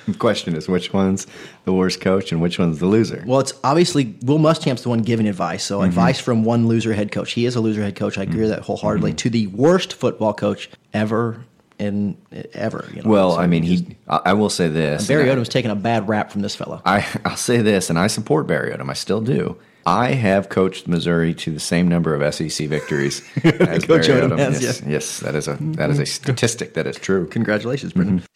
[0.07, 1.27] The question is which one's
[1.65, 3.23] the worst coach and which one's the loser?
[3.27, 5.63] Well, it's obviously Will Muschamp's the one giving advice.
[5.63, 5.89] So, Mm-hmm.
[5.89, 7.33] advice from one loser head coach.
[7.33, 8.17] He is a loser head coach.
[8.17, 9.11] I agree with that wholeheartedly.
[9.11, 9.17] Mm-hmm.
[9.17, 11.43] To the worst football coach ever
[11.79, 12.17] in
[12.53, 12.89] ever.
[12.93, 13.97] You know, well, So I mean, just- he.
[14.07, 15.07] I, I will say this.
[15.07, 16.81] Barry I- Odom's taking a bad rap from this fellow.
[16.85, 18.89] I, I'll say this, and I support Barry Odom.
[18.89, 19.57] I still do.
[19.85, 24.31] I have coached Missouri to the same number of SEC victories as Coach Barry Odom
[24.31, 24.39] Odom.
[24.39, 24.89] has, yes, yeah.
[24.89, 26.23] yes, that is a that is a mm-hmm.
[26.23, 27.27] statistic that is true.
[27.27, 28.17] Congratulations, mm-hmm.
[28.17, 28.27] Brendan.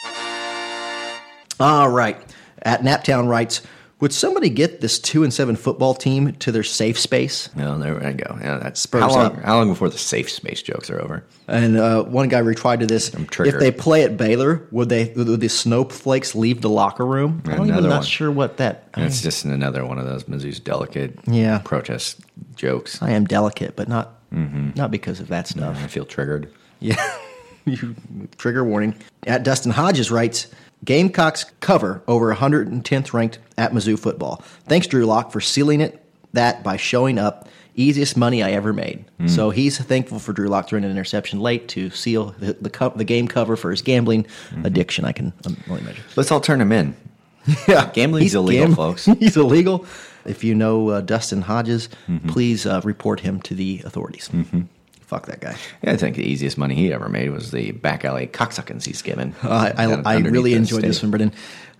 [1.59, 2.17] All right.
[2.63, 3.61] At Naptown writes,
[4.01, 7.49] would somebody get this two and seven football team to their safe space?
[7.55, 8.37] Well, there I go.
[8.41, 9.35] Yeah, that's Spurs how long, up.
[9.43, 11.23] how long before the safe space jokes are over?
[11.47, 13.53] And uh, one guy replied to this: triggered.
[13.55, 15.13] If they play at Baylor, would they?
[15.15, 17.41] Would the snowflakes leave the locker room?
[17.45, 18.03] I'm Another not one.
[18.05, 18.89] sure what that.
[18.95, 21.59] I, It's just another one of those Mizzou's delicate Yeah.
[21.63, 22.19] protest
[22.55, 23.01] jokes.
[23.01, 24.75] I am delicate, but not Mhm.
[24.75, 25.77] not because of that stuff.
[25.83, 26.51] I feel triggered.
[26.79, 26.95] Yeah.
[27.63, 27.95] You-
[28.37, 28.95] Trigger warning.
[29.27, 30.47] At Dustin Hodges writes,
[30.83, 34.37] Gamecocks cover over 110th ranked at Mizzou football.
[34.67, 36.03] Thanks, Drew Lock, for sealing it
[36.33, 39.05] that by showing up easiest money I ever made.
[39.19, 39.29] Mm.
[39.29, 42.93] So he's thankful for Drew Lock throwing an interception late to seal the the, co-
[42.95, 44.65] the game cover for his gambling Mm-hmm.
[44.65, 45.05] addiction.
[45.05, 46.03] I can um, only imagine.
[46.15, 46.95] Let's all turn him in.
[47.67, 49.05] Yeah, Gambling's He's illegal, gam- folks.
[49.19, 49.85] He's illegal.
[50.25, 52.29] If you know uh, Dustin Hodges, Mm-hmm.
[52.29, 54.29] please uh, report him to the authorities.
[55.11, 55.57] Fuck that guy.
[55.83, 59.01] Yeah, I think the easiest money he ever made was the back alley cocksuckings he's
[59.01, 59.35] given.
[59.43, 61.07] Uh, I, I, I really enjoyed this state.
[61.07, 61.33] one, Brendan.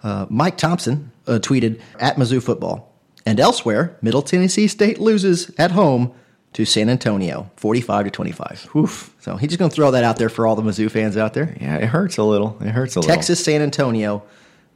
[0.03, 2.93] Uh, Mike Thompson uh, tweeted at Mizzou football
[3.25, 3.97] and elsewhere.
[4.01, 6.13] Middle Tennessee State loses at home
[6.51, 8.69] to San Antonio, forty-five to twenty-five.
[8.75, 9.15] Oof.
[9.21, 11.33] So he's just going to throw that out there for all the Mizzou fans out
[11.33, 11.55] there.
[11.61, 12.57] Yeah, it hurts a little.
[12.59, 13.15] It hurts a little.
[13.15, 14.23] Texas San Antonio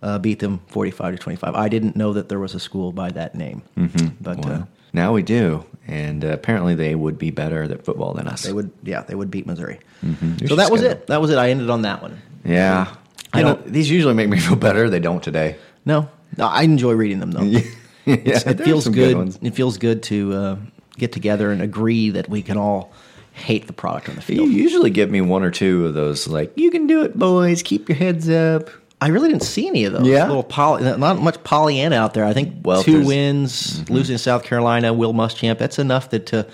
[0.02, 1.56] uh, beat them forty-five to twenty-five.
[1.56, 4.16] I didn't know that there was a school by that name, mm-hmm.
[4.22, 8.14] but uh, Well, now we do, and uh, apparently they would be better at football
[8.14, 8.44] than us.
[8.44, 8.72] they would.
[8.84, 9.80] Yeah, they would beat Missouri.
[10.04, 10.48] Mhm.
[10.48, 11.08] So that was it.
[11.08, 11.38] That was it.
[11.38, 12.20] I ended on that one.
[12.44, 12.88] Yeah,
[13.34, 13.74] I I don't- don't.
[13.74, 14.90] These usually make me feel better.
[14.90, 15.58] They don't today.
[15.86, 17.44] No, no I enjoy reading them though.
[18.06, 19.16] yeah, it feels good.
[19.18, 19.38] ones.
[19.42, 20.56] it feels good to uh,
[20.98, 22.92] get together and agree that we can all
[23.34, 24.48] hate the product on the field.
[24.50, 27.62] You usually give me one or two of those, like "You can do it, boys.
[27.64, 28.70] Keep your heads up."
[29.02, 30.08] I really didn't see any of those.
[30.08, 30.26] Yeah?
[30.28, 32.26] little poly, not much Pollyanna out there.
[32.26, 35.58] I think Well, two wins, losing South Carolina, Will Muschamp.
[35.58, 36.48] That's enough that to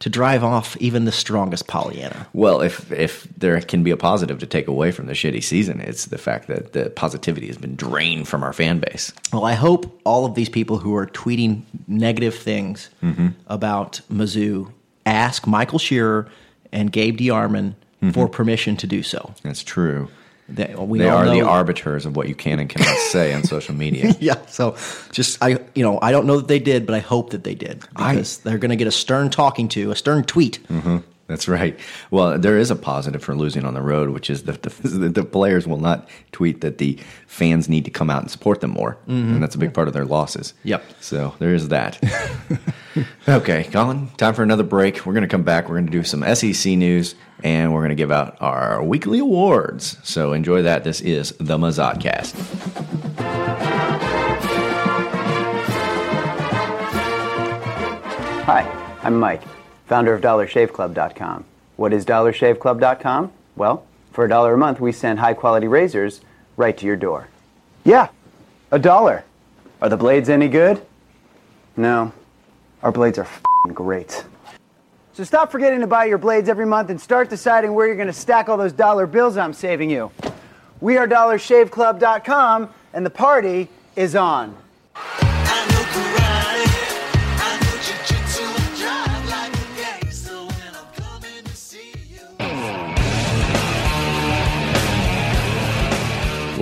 [0.00, 2.26] to drive off even the strongest Pollyanna.
[2.32, 5.80] Well, if if there can be a positive to take away from the shitty season,
[5.80, 9.12] it's the fact that the positivity has been drained from our fan base.
[9.32, 13.28] Well, I hope all of these people who are tweeting negative things Mm-hmm.
[13.46, 14.72] about Mizzou
[15.06, 16.28] ask Michael Scherer
[16.72, 17.74] and Gabe DeArmond
[18.12, 19.32] for permission to do so.
[19.42, 20.08] That's true.
[20.48, 24.14] They, they are the arbiters of what you can and cannot say on social media.
[24.20, 24.44] yeah.
[24.46, 24.76] So
[25.10, 27.54] just I you know I don't know that they did, but I hope that they
[27.54, 30.56] did I- because they're going to get a stern talking to, a stern tweet.
[30.68, 31.78] hmm That's right.
[32.10, 34.68] Well, there is a positive for losing on the road, which is that the,
[35.08, 38.72] the players will not tweet that the fans need to come out and support them
[38.72, 39.32] more, Mhm.
[39.34, 40.52] and that's a big part of their losses.
[40.64, 40.84] Yep.
[41.00, 41.98] So there is that.
[43.28, 45.06] okay, Colin, time for another break.
[45.06, 45.68] We're going to come back.
[45.68, 49.18] We're going to do some SEC news, and we're going to give out our weekly
[49.20, 49.96] awards.
[50.02, 50.84] So enjoy that.
[50.84, 52.34] This is the Mazodcast.
[58.46, 58.62] Hi,
[59.02, 59.42] I'm Mike,
[59.86, 61.44] founder of DollarShaveClub.com.
[61.76, 63.32] What is DollarShaveClub.com?
[63.56, 66.20] Well, for a dollar a month, we send high quality razors
[66.56, 67.28] right to your door.
[67.84, 68.08] Yeah,
[68.70, 69.24] a dollar.
[69.82, 70.84] Are the blades any good?
[71.76, 72.12] No,
[72.82, 73.26] our blades are
[73.72, 74.24] great.
[75.12, 78.08] So stop forgetting to buy your blades every month and start deciding where you're going
[78.08, 80.10] to stack all those dollar bills I'm saving you.
[80.80, 84.56] We are DollarShaveClub.com, and the party is on.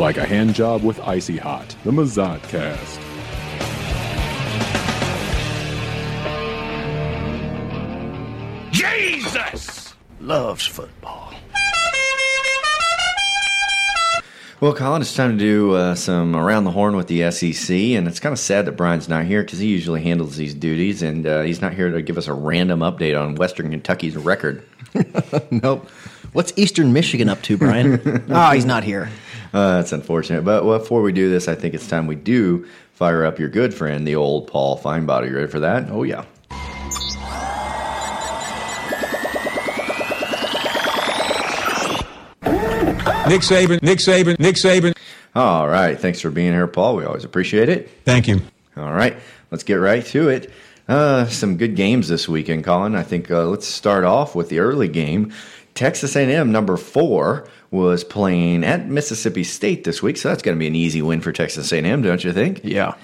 [0.03, 2.99] Like a hand job with Icy Hot, the Mazat cast.
[8.73, 9.95] Jesus!
[10.19, 11.33] Loves football.
[14.59, 18.09] Well, Colin, it's time to do uh, some around the horn with the SEC, and
[18.09, 21.25] it's kind of sad that Brian's not here because he usually handles these duties, and
[21.25, 24.67] uh, he's not here to give us a random update on Western Kentucky's record.
[25.53, 25.89] nope.
[26.33, 28.25] What's Eastern Michigan up to, Brian?
[28.31, 29.09] oh, he's not here.
[29.53, 30.45] Uh, that's unfortunate.
[30.45, 33.75] But before we do this, I think it's time we do fire up your good
[33.75, 35.29] friend, the old Paul Finebaum.
[35.29, 35.91] You ready for that?
[35.91, 36.25] Oh, yeah.
[43.29, 44.97] Nick Saban, Nick Saban, Nick Saban.
[45.35, 45.99] All right.
[45.99, 46.97] Thanks for being here, Paul.
[46.97, 47.89] We always appreciate it.
[48.05, 48.43] Thank you.
[48.77, 49.17] All right.
[49.51, 50.51] Let's get right to it.
[50.89, 52.95] Uh, some good games this weekend, Colin.
[52.95, 55.33] I think uh, let's start off with the early game.
[55.75, 60.59] Texas A&M number four was playing at Mississippi State this week, so that's going to
[60.59, 62.61] be an easy win for Texas A&M, don't you think?
[62.63, 62.95] Yeah.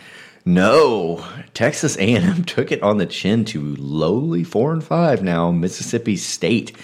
[0.44, 5.50] No, Texas A&M took it on the chin to lowly four and five now.
[5.50, 6.76] Mississippi State.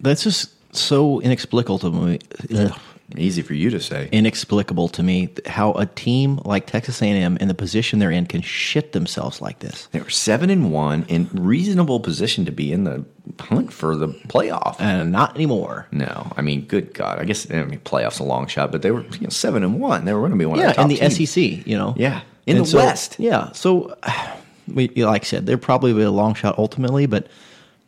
[0.00, 2.18] That's just so inexplicable to me.
[2.56, 2.78] Ugh.
[3.16, 4.08] Easy for you to say.
[4.12, 8.40] Inexplicable to me how a team like Texas A&M in the position they're in can
[8.42, 9.88] shit themselves like this.
[9.92, 13.04] They were seven and one in reasonable position to be in the
[13.38, 14.76] hunt for the playoff.
[14.80, 15.86] And not anymore.
[15.92, 18.90] No, I mean, good God, I guess I mean playoffs a long shot, but they
[18.90, 20.04] were you know, seven and one.
[20.04, 21.30] They were going to be one yeah, of the top in the teams.
[21.30, 21.94] SEC, you know.
[21.96, 23.16] Yeah, in And the so- West.
[23.18, 23.96] Yeah, so
[24.68, 27.26] we, like I said, they're probably a long shot ultimately, but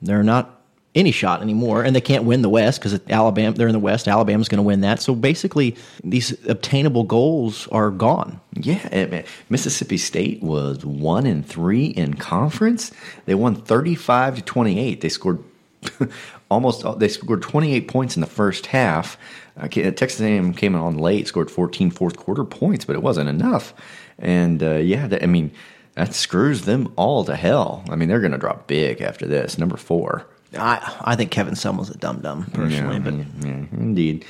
[0.03, 0.61] they're not
[0.95, 3.57] any shot anymore, and they can't win the West because Alabama.
[3.57, 4.07] They're in the West.
[4.07, 5.03] Alabama's going to win that.
[5.03, 8.41] So basically, these obtainable goals are gone.
[8.55, 12.93] Yeah, Mississippi State was one and three in conference.
[13.27, 15.01] They won thirty-five to twenty-eight.
[15.01, 15.43] They scored
[16.51, 16.85] almost.
[16.99, 19.19] They scored twenty-eight points in the first half.
[19.57, 23.73] Uh, Texas A&M came on late, scored 14 fourth quarter points, but it wasn't enough.
[24.19, 25.53] And uh, yeah, that, I mean,
[25.95, 27.85] that screws them all to hell.
[27.89, 29.57] I mean, they're going to drop big after this.
[29.57, 30.27] Number four.
[30.59, 33.15] I I think Kevin Sumlin's a dum dum personally, Yeah, but
[33.47, 34.25] yeah, indeed.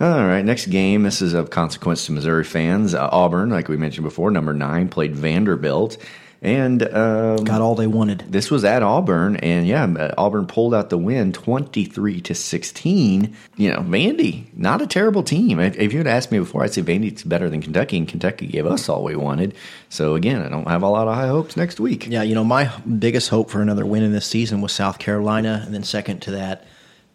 [0.00, 1.02] All right, next game.
[1.02, 2.94] This is of consequence to Missouri fans.
[2.94, 5.98] Uh, Auburn, like we mentioned before, number nine, played Vanderbilt.
[6.42, 8.24] And um, got all they wanted.
[8.30, 13.36] This was at Auburn, and yeah, uh, Auburn pulled out the win, twenty-three to sixteen.
[13.58, 15.60] You know, Vandy, not a terrible team.
[15.60, 18.46] If, if you had asked me before, I'd say Vandy's better than Kentucky, and Kentucky
[18.46, 19.54] gave us all we wanted.
[19.90, 22.06] So again, I don't have a lot of high hopes next week.
[22.06, 25.62] Yeah, you know, my biggest hope for another win in this season was South Carolina,
[25.66, 26.64] and then second to that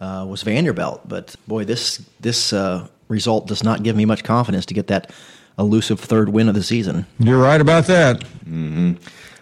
[0.02, 1.02] uh, was Vanderbilt.
[1.10, 5.12] But boy, this this uh, result does not give me much confidence to get that
[5.58, 7.06] elusive third win of the season.
[7.20, 8.24] You're right about that.
[8.44, 8.94] hmm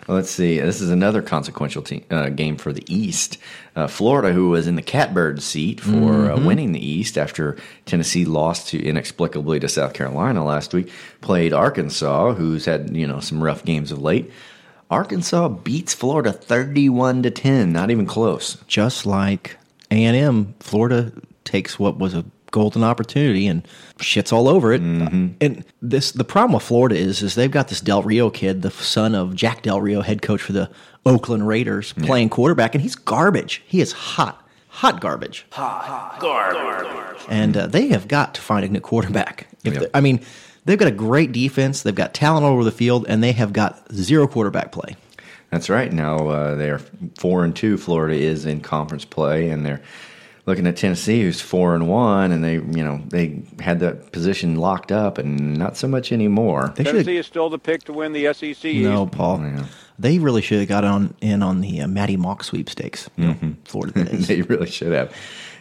[0.10, 0.60] let's see.
[0.60, 3.38] This is another consequential te- uh, game for the East.
[3.74, 6.46] Uh, Florida, who was in the catbird seat for uh, Mhm.
[6.46, 7.56] winning the East after
[7.86, 10.92] Tennessee lost to inexplicably to South Carolina last week,
[11.22, 14.30] played Arkansas, who's had you know some rough games of late.
[14.92, 18.58] Arkansas beats Florida thirty-one to ten, not even close.
[18.68, 19.58] Just like
[19.90, 21.14] A and M, Florida
[21.46, 24.80] takes what was a golden opportunity and shits all over it.
[24.80, 28.72] And this the problem with Florida is is they've got this Del Rio kid, the
[28.72, 30.70] son of Jack Del Rio, head coach for the
[31.06, 33.62] Oakland Raiders, playing quarterback, and he's garbage.
[33.68, 35.46] He is hot, hot garbage.
[35.52, 37.22] Hot Garbage.
[37.28, 39.48] And uh, they have got to find a new quarterback.
[39.66, 40.22] If they- I mean,
[40.66, 43.52] they've got a great defense, they've got talent all over the field, and they have
[43.52, 44.96] got zero quarterback play.
[45.50, 45.92] That's right.
[45.92, 46.80] Now uh, they are
[47.18, 47.78] four and two.
[47.78, 49.82] Florida is in conference play, and they're
[50.46, 54.56] looking at Tennessee, who's four and one, and they, you know, they had that position
[54.56, 56.74] locked up, and not so much anymore.
[56.76, 58.74] They Tennessee is still the pick to win the SEC.
[58.76, 59.14] No, East.
[59.14, 59.44] Paul.
[60.00, 63.10] They really should have got on in on the uh, Maty Mauk sweepstakes.
[63.16, 65.16] You know, Florida they really should have.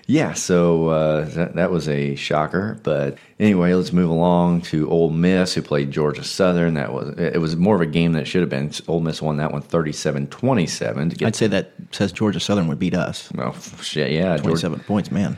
[0.07, 2.79] Yeah, so uh, that, that was a shocker.
[2.83, 6.75] But anyway, let's move along to Ole Miss, who played Georgia Southern.
[6.75, 8.73] That was it was more of a game than it should have been.
[8.89, 13.31] Ole Miss won that one 37-27 I'd say that says Georgia Southern would beat us.
[13.35, 15.37] Well, shit, yeah, Georgia- twenty-seven points, man.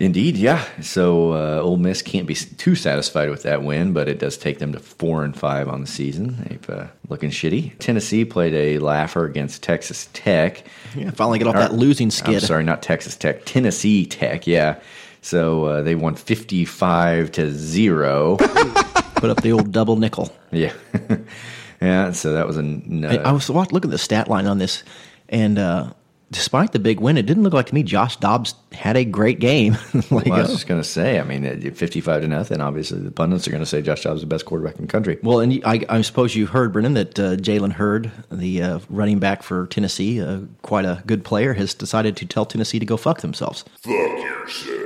[0.00, 0.64] Indeed, yeah.
[0.82, 4.58] So uh, Ole Miss can't be too satisfied with that win, but it does take
[4.58, 6.36] them to four and five on the season.
[6.48, 7.78] They've uh, looking shitty.
[7.78, 10.64] Tennessee played a laugher against Texas Tech.
[10.96, 12.42] Yeah, finally get off Or- that losing I'm skid.
[12.42, 14.46] sorry, not Texas Tech, Tennessee Tech.
[14.48, 14.80] Yeah.
[15.22, 18.36] So uh, they won fifty-five to zero.
[19.16, 20.34] Put up the old double nickel.
[20.50, 20.72] yeah,
[21.80, 22.10] yeah.
[22.12, 22.60] So that was a.
[22.60, 24.82] n- I, I was wa- looking at the stat line on this,
[25.30, 25.92] and uh,
[26.34, 29.38] despite the big win, it didn't look like to me Josh Dobbs had a great
[29.38, 29.78] game.
[29.94, 31.20] like, well, I was uh, just going to say.
[31.20, 32.60] I mean, fifty-five to nothing.
[32.60, 34.90] Obviously, the pundits are going to say Josh Dobbs is the best quarterback in the
[34.90, 35.18] country.
[35.22, 39.20] Well, and I, I suppose you heard, Brennan, that uh, Jalen Hurd, the uh, running
[39.20, 42.96] back for Tennessee, uh, quite a good player, has decided to tell Tennessee to go
[42.96, 43.64] fuck themselves.
[43.80, 44.80] Fuck yourself.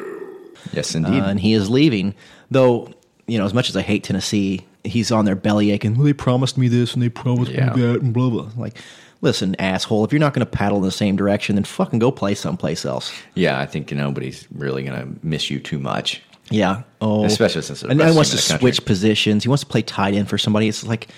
[0.72, 1.22] Yes, indeed.
[1.22, 2.14] Uh, and he is leaving.
[2.50, 2.92] Though,
[3.26, 5.94] you know, as much as I hate Tennessee, he's on their belly aching.
[5.94, 7.72] Well, they promised me this and they promised Yeah.
[7.74, 8.50] me that and blah, blah.
[8.56, 8.76] Like,
[9.20, 12.10] listen, asshole, if you're not going to paddle in the same direction, then fucking go
[12.10, 13.12] play someplace else.
[13.34, 16.22] Yeah, I think nobody's really going to miss you too much.
[16.50, 16.82] Yeah.
[17.00, 18.72] Oh, Especially since and then he wants to in the country.
[18.72, 19.42] switch positions.
[19.42, 20.68] He wants to play tight end for somebody.
[20.68, 21.08] It's like,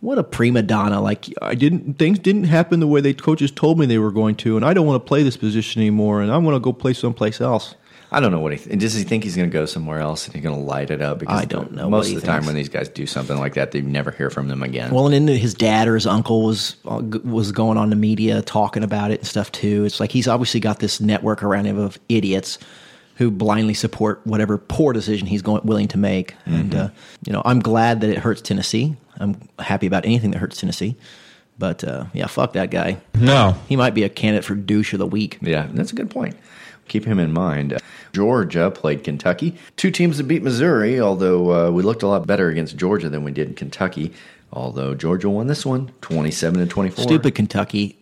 [0.00, 1.00] what a prima donna!
[1.00, 4.36] Like I didn't things didn't happen the way the coaches told me they were going
[4.36, 6.72] to, and I don't want to play this position anymore, and I want to go
[6.72, 7.74] play someplace else.
[8.12, 8.94] I don't know what he th- does.
[8.94, 11.18] He think he's going to go somewhere else and he's going to light it up?
[11.18, 13.72] Because I don't know Most of the time, when these guys do something like that,
[13.72, 14.92] they never hear from them again.
[14.92, 18.42] Well, and then his dad or his uncle was uh, was going on the media
[18.42, 19.84] talking about it and stuff too.
[19.84, 22.58] It's like he's obviously got this network around him of idiots
[23.16, 26.34] who blindly support whatever poor decision he's going willing to make.
[26.44, 26.80] And Mm-hmm.
[26.86, 26.88] uh,
[27.26, 28.94] you know, I'm glad that it hurts Tennessee.
[29.18, 30.96] I'm happy about anything that hurts Tennessee.
[31.58, 32.98] But uh, yeah, fuck that guy.
[33.14, 33.56] No.
[33.68, 35.38] He might be a candidate for douche of the week.
[35.40, 36.36] Yeah, that's a good point.
[36.88, 37.80] Keep him in mind.
[38.12, 39.56] Georgia played Kentucky.
[39.76, 43.24] Two teams that beat Missouri, although uh, we looked a lot better against Georgia than
[43.24, 44.12] we did in Kentucky.
[44.52, 47.02] Although Georgia won this one 27 to 24.
[47.02, 47.98] Stupid Kentucky.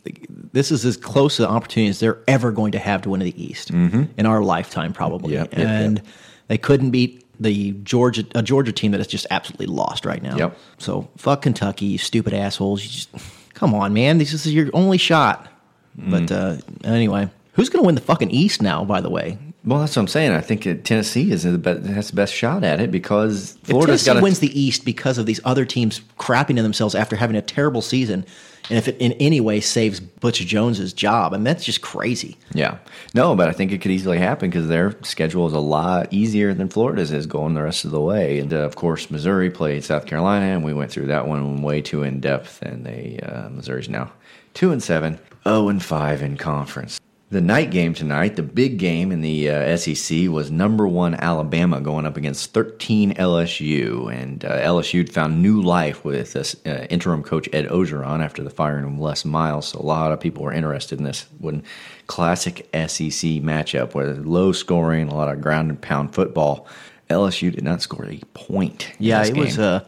[0.53, 3.43] This is as close an opportunity as they're ever going to have to win the
[3.43, 5.33] East in our lifetime, probably.
[5.35, 6.03] Yep, yep, and
[6.49, 10.37] they couldn't beat the Georgia a Georgia team that is just absolutely lost right now.
[10.37, 10.59] Yep.
[10.79, 12.85] So fuck Kentucky, you stupid assholes.
[12.85, 13.09] You just
[13.55, 14.19] come on, man.
[14.19, 15.49] This is your only shot.
[15.97, 18.85] But uh, anyway, who's going to win the fucking East now?
[18.85, 20.33] By the way, Well, that's what I'm saying.
[20.33, 24.13] I think Tennessee is the best, has the best shot at it because if Tennessee
[24.13, 27.43] got wins the East because of these other teams crapping in themselves after having a
[27.43, 28.27] terrible season,
[28.69, 32.37] and if it in any way saves Butch Jones's job, I mean that's just crazy.
[32.53, 32.79] Yeah.
[33.15, 36.53] No, but I think it could easily happen because their schedule is a lot easier
[36.53, 38.41] than Florida's is going the rest of the way.
[38.41, 41.81] And uh, of course, Missouri played South Carolina, and we went through that one way
[41.81, 42.61] too in depth.
[42.61, 44.13] And they uh, Missouri's now
[44.53, 47.01] two and seven, zero and five in conference.
[47.31, 51.81] The night game tonight, the big game in the uh, SEC was number one Alabama
[51.81, 54.13] going up against 13 LSU.
[54.15, 58.51] And uh, LSU found new life with this uh, interim coach Ed Orgeron after the
[58.51, 59.69] firing of Les Miles.
[59.69, 61.65] So a lot of people were interested in this one
[62.07, 66.69] classic SEC matchup where low scoring, a lot of ground and pound football.
[67.11, 68.93] LSU did not score a point.
[68.99, 69.87] Yeah, this it was a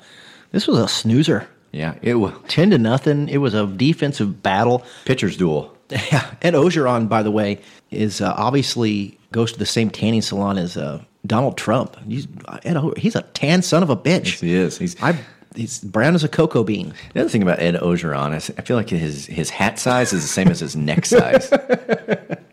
[0.52, 1.46] this was a snoozer.
[1.72, 3.28] yeah, it was Ten to nothing.
[3.28, 4.84] It was a defensive battle.
[5.04, 5.75] pitcher's duel.
[5.90, 7.60] Yeah, Ed Orgeron, by the way,
[7.90, 11.96] is uh, obviously goes to the same tanning salon as uh, Donald Trump.
[12.06, 12.26] He's
[12.64, 14.40] Ed, O- he's a tan son of a bitch.
[14.40, 14.78] He is.
[14.78, 15.18] He's I.
[15.54, 16.92] He's brown as a cocoa bean.
[17.14, 20.22] The other thing about Ed Orgeron is I feel like his his hat size is
[20.22, 21.50] the same as his neck size.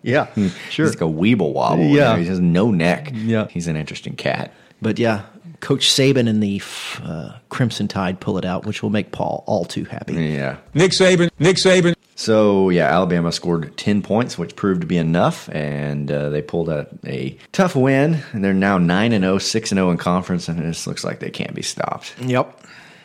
[0.05, 0.27] Yeah,
[0.69, 0.85] sure.
[0.85, 1.85] He's like a weeble wobble.
[1.85, 2.17] Yeah.
[2.17, 3.11] he has no neck.
[3.13, 3.47] Yeah.
[3.47, 4.53] He's an interesting cat.
[4.81, 5.21] But yeah,
[5.63, 6.61] Coach Saban and the
[7.01, 10.13] uh, Crimson Tide pull it out, which will make Paul all too happy.
[10.13, 10.57] Yeah.
[10.73, 11.95] Nick Saban, Nick Saban.
[12.15, 16.69] So yeah, Alabama scored ten points, which proved to be enough, and uh, they pulled
[16.69, 18.21] out a tough win.
[18.33, 21.21] And they're now nine and 0, 6 and zero in conference, and this looks like
[21.21, 22.13] they can't be stopped.
[22.19, 22.62] Yep.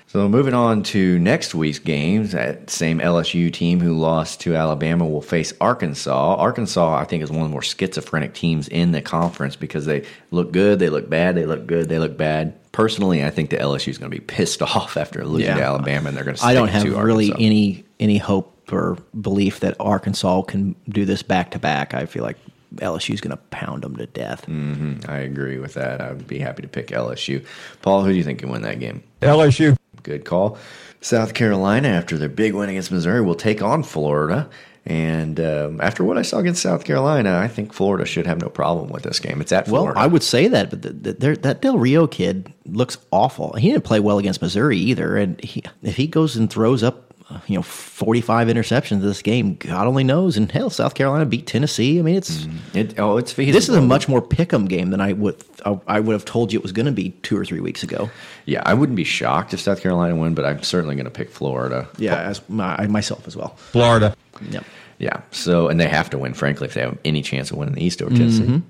[0.08, 5.06] So moving on to next week's games, that same LSU team who lost to Alabama
[5.06, 6.34] will face Arkansas.
[6.36, 10.06] Arkansas, I think, is one of the more schizophrenic teams in the conference because they
[10.30, 12.54] look good, they look bad, they look good, they look bad.
[12.72, 16.08] Personally, I think the LSU is going to be pissed off after losing to Alabama,
[16.08, 16.44] and they're going to.
[16.44, 21.22] I don't have to really any any hope or belief that Arkansas can do this
[21.22, 21.92] back to back.
[21.92, 22.38] I feel like
[22.76, 24.46] LSU is going to pound them to death.
[24.46, 26.00] hmm I agree with that.
[26.00, 27.44] I would be happy to pick LSU.
[27.82, 29.02] Paul, who do you think can win that game?
[29.20, 29.76] LSU.
[30.02, 30.58] Good call.
[31.00, 34.48] South Carolina, after their big win against Missouri, will take on Florida.
[34.84, 38.48] And um, after what I saw against South Carolina, I think Florida should have no
[38.48, 39.40] problem with this game.
[39.42, 40.00] It's at Well, Florida.
[40.00, 43.52] I would say that, but the, the, that Del Rio kid looks awful.
[43.52, 47.07] He didn't play well against Missouri either, and he, if he goes and throws up,
[47.46, 50.36] you know, forty-five interceptions this game, God only knows.
[50.36, 51.98] And hell, South Carolina beat Tennessee.
[51.98, 53.52] I mean, it's It, oh, it's feasible.
[53.58, 56.52] this is a much more pick'em game than I would I, I would have told
[56.52, 58.10] you it was going to be two or three weeks ago.
[58.46, 61.30] Yeah, I wouldn't be shocked if South Carolina win, but I'm certainly going to pick
[61.30, 61.86] Florida.
[61.98, 63.56] Yeah, as my, myself as well.
[63.56, 64.16] Florida.
[64.50, 64.64] Yep.
[64.98, 65.20] Yeah.
[65.30, 67.84] So, and they have to win, frankly, if they have any chance of winning the
[67.84, 68.44] East over Mm-hmm.
[68.44, 68.62] Tennessee.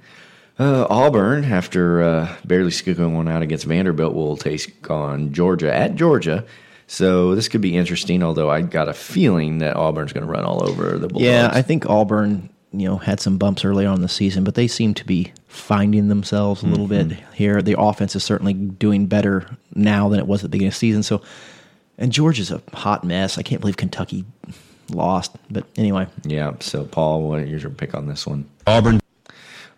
[0.58, 5.94] Uh, Auburn, after uh, barely squeaking one out against Vanderbilt, will take on Georgia at
[5.94, 6.44] Georgia.
[6.88, 8.22] So this could be interesting.
[8.22, 11.22] Although I got a feeling that Auburn's going to run all over the Bulldogs.
[11.22, 14.54] Yeah, I think Auburn, you know, had some bumps early on in the season, but
[14.54, 17.32] they seem to be finding themselves a little bit mm-hmm.
[17.32, 17.62] here.
[17.62, 20.78] The offense is certainly doing better now than it was at the beginning of the
[20.78, 21.02] season.
[21.02, 21.22] So,
[21.98, 23.38] and Georgia's a hot mess.
[23.38, 24.24] I can't believe Kentucky
[24.90, 26.54] lost, but anyway, Yeah.
[26.60, 28.48] So, Paul, what is your pick on this one?
[28.66, 29.00] Auburn.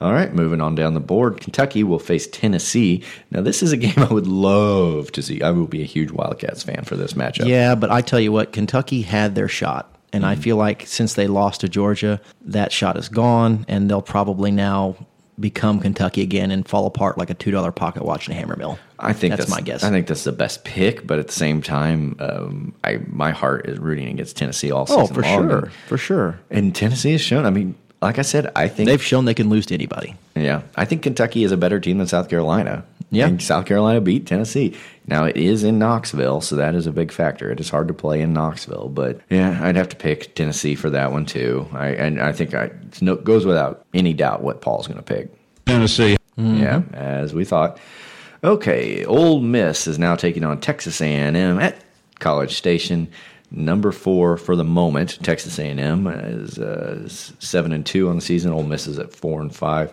[0.01, 1.41] All right, moving on down the board.
[1.41, 3.05] Kentucky will face Tennessee.
[3.31, 5.43] Now, this is a game I would love to see.
[5.43, 7.47] I will be a huge Wildcats fan for this matchup.
[7.47, 7.75] yeah.
[7.75, 10.31] But I tell you what, Kentucky had their shot, and Mm-hmm.
[10.31, 14.51] I feel like since they lost to Georgia, that shot is gone, and they'll probably
[14.51, 14.97] now
[15.39, 18.57] become Kentucky again and fall apart like a two dollar pocket watch in a hammer
[18.57, 18.79] mill.
[18.99, 19.83] I think that's, that's, my guess.
[19.83, 23.67] I think that's the best pick, but at the same time, um, I my heart
[23.69, 25.03] is rooting against Tennessee all season.
[25.03, 25.49] oh, for long.
[25.49, 26.41] sure, for sure.
[26.51, 27.47] And Tennessee has shown.
[27.47, 30.17] I mean, like I said, I think They've shown they can lose to anybody.
[30.35, 32.85] Yeah, I think Kentucky is a better team than South Carolina.
[33.11, 33.27] Yeah.
[33.27, 34.77] And South Carolina beat Tennessee.
[35.07, 37.51] Now it is in Knoxville, so that is a big factor.
[37.51, 40.91] It is hard to play in Knoxville, but yeah, I'd have to pick Tennessee for
[40.91, 41.67] that one too.
[41.73, 45.03] I and I think I it's no, goes without any doubt what Paul's going to
[45.03, 45.29] pick.
[45.67, 46.17] Tennessee.
[46.39, 46.63] Mm-hmm.
[46.63, 47.79] Yeah, as we thought.
[48.43, 51.77] Okay, Old Miss is now taking on Texas A&M at
[52.21, 53.11] College Station.
[53.51, 55.19] Number four for the moment.
[55.23, 58.53] Texas A&M is uh, seven and two on the season.
[58.53, 59.93] Old Miss is at four and five.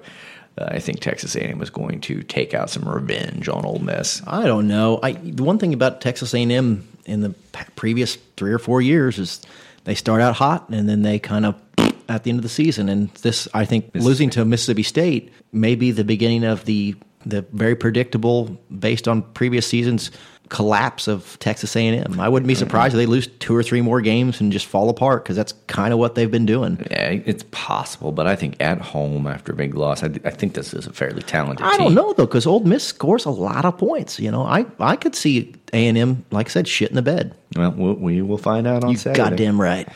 [0.57, 4.21] Uh, I think Texas A&M is going to take out some revenge on Old Miss.
[4.27, 4.99] I don't know.
[5.01, 7.33] I the one thing about Texas A&M in the
[7.75, 9.41] previous three or four years is
[9.85, 11.55] they start out hot and then they kind of
[12.09, 12.89] at the end of the season.
[12.89, 16.95] And this, I think, losing to Mississippi State may be the beginning of the
[17.25, 20.11] the very predictable, based on previous seasons,
[20.49, 22.19] collapse of Texas A&M.
[22.19, 24.89] I wouldn't be surprised if they lose two or three more games and just fall
[24.89, 26.77] apart because that's kind of what they've been doing.
[26.89, 30.53] Yeah, it's possible, but I think at home after a big loss, I, I think
[30.53, 31.79] this is a fairly talented I team.
[31.85, 34.19] don't know though, because Old Miss scores a lot of points.
[34.19, 37.01] You know, I I could see A and M, like I said, shit in the
[37.01, 37.35] bed.
[37.55, 39.17] Well, we we will find out on You Saturday.
[39.29, 39.87] goddamn right.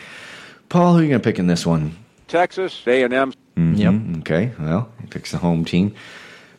[0.70, 1.96] Paul, who are you going to pick in this one?
[2.30, 3.34] Texas, A&M.
[3.58, 4.20] Mm-hmm.
[4.20, 4.52] Okay.
[4.60, 5.94] Well, he picks the home team.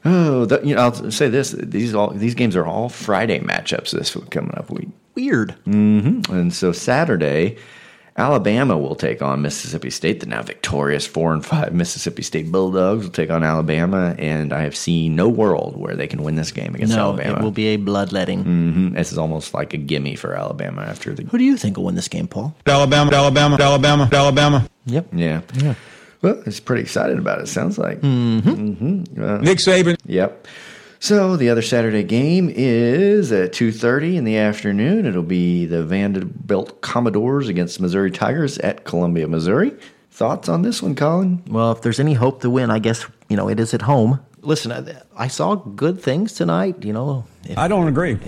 [0.04, 3.90] Oh, the, you know, I'll say this: these all these games are all Friday matchups
[3.92, 4.88] this week coming up week.
[5.14, 5.52] Weird.
[5.64, 7.56] hmm And so Saturday,
[8.16, 10.20] Alabama will take on Mississippi State.
[10.20, 14.62] The now victorious four and five Mississippi State Bulldogs will take on Alabama, and I
[14.62, 17.38] have seen no world where they can win this game against no, Alabama.
[17.38, 18.42] it will be a bloodletting.
[18.42, 21.76] hmm This is almost like a gimme for Alabama after the Who do you think
[21.76, 22.54] will win this game, Paul?
[22.66, 24.68] Alabama, Alabama, Alabama, Alabama.
[24.86, 25.06] Yep.
[25.12, 25.40] Yeah.
[25.54, 25.74] Yeah.
[26.22, 27.48] Well, he's pretty excited about it.
[27.48, 28.00] Sounds like.
[28.00, 29.22] Mm-hmm.
[29.22, 29.98] Uh, Nick Saban.
[30.06, 30.46] Yep.
[31.00, 35.04] So the other Saturday game is at two thirty in the afternoon.
[35.04, 39.72] It'll be the Vanderbilt Commodores against Missouri Tigers at Columbia, Missouri.
[40.12, 41.42] Thoughts on this one, Colin?
[41.48, 44.20] Well, if there's any hope to win, I guess you know it is at home.
[44.42, 46.84] Listen, I, I saw good things tonight.
[46.84, 48.18] You know, if, I don't agree.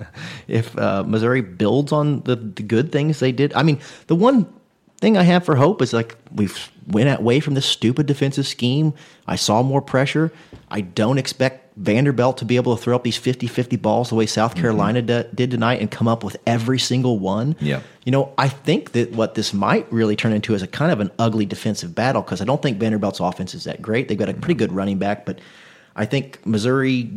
[0.48, 4.50] if uh, Missouri builds on the, the good things they did, I mean, the one
[5.02, 8.94] thing I have for hope is like we've went away from this stupid defensive scheme.
[9.26, 10.32] I saw more pressure.
[10.70, 14.26] I don't expect Vanderbilt to be able to throw up these 50-50 balls the way
[14.26, 14.60] South mm-hmm.
[14.60, 17.56] Carolina d- did tonight and come up with every single one.
[17.60, 17.80] Yeah.
[18.04, 21.00] You know, I think that what this might really turn into is a kind of
[21.00, 24.06] an ugly defensive battle because I don't think Vanderbilt's offense is that great.
[24.06, 25.40] They've got a pretty good running back, but
[25.96, 27.10] I think Missouri,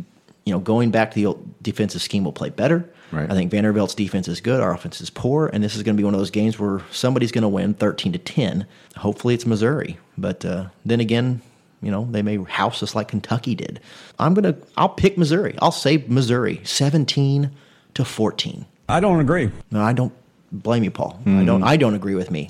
[0.44, 2.90] you know, going back to the old defensive scheme will play better.
[3.12, 3.30] Right.
[3.30, 6.00] I think Vanderbilt's defense is good, our offense is poor, and this is going to
[6.00, 8.66] be one of those games where somebody's going to win 13 to 10.
[8.96, 11.40] Hopefully it's Missouri, but uh, then again,
[11.82, 13.80] you know, they may house us like Kentucky did.
[14.18, 15.54] I'm going to I'll pick Missouri.
[15.60, 17.50] I'll say Missouri 17
[17.94, 18.66] to 14.
[18.88, 19.50] I don't agree.
[19.70, 20.12] No, I don't
[20.50, 21.20] blame you, Paul.
[21.26, 22.48] I don't I don't agree with me.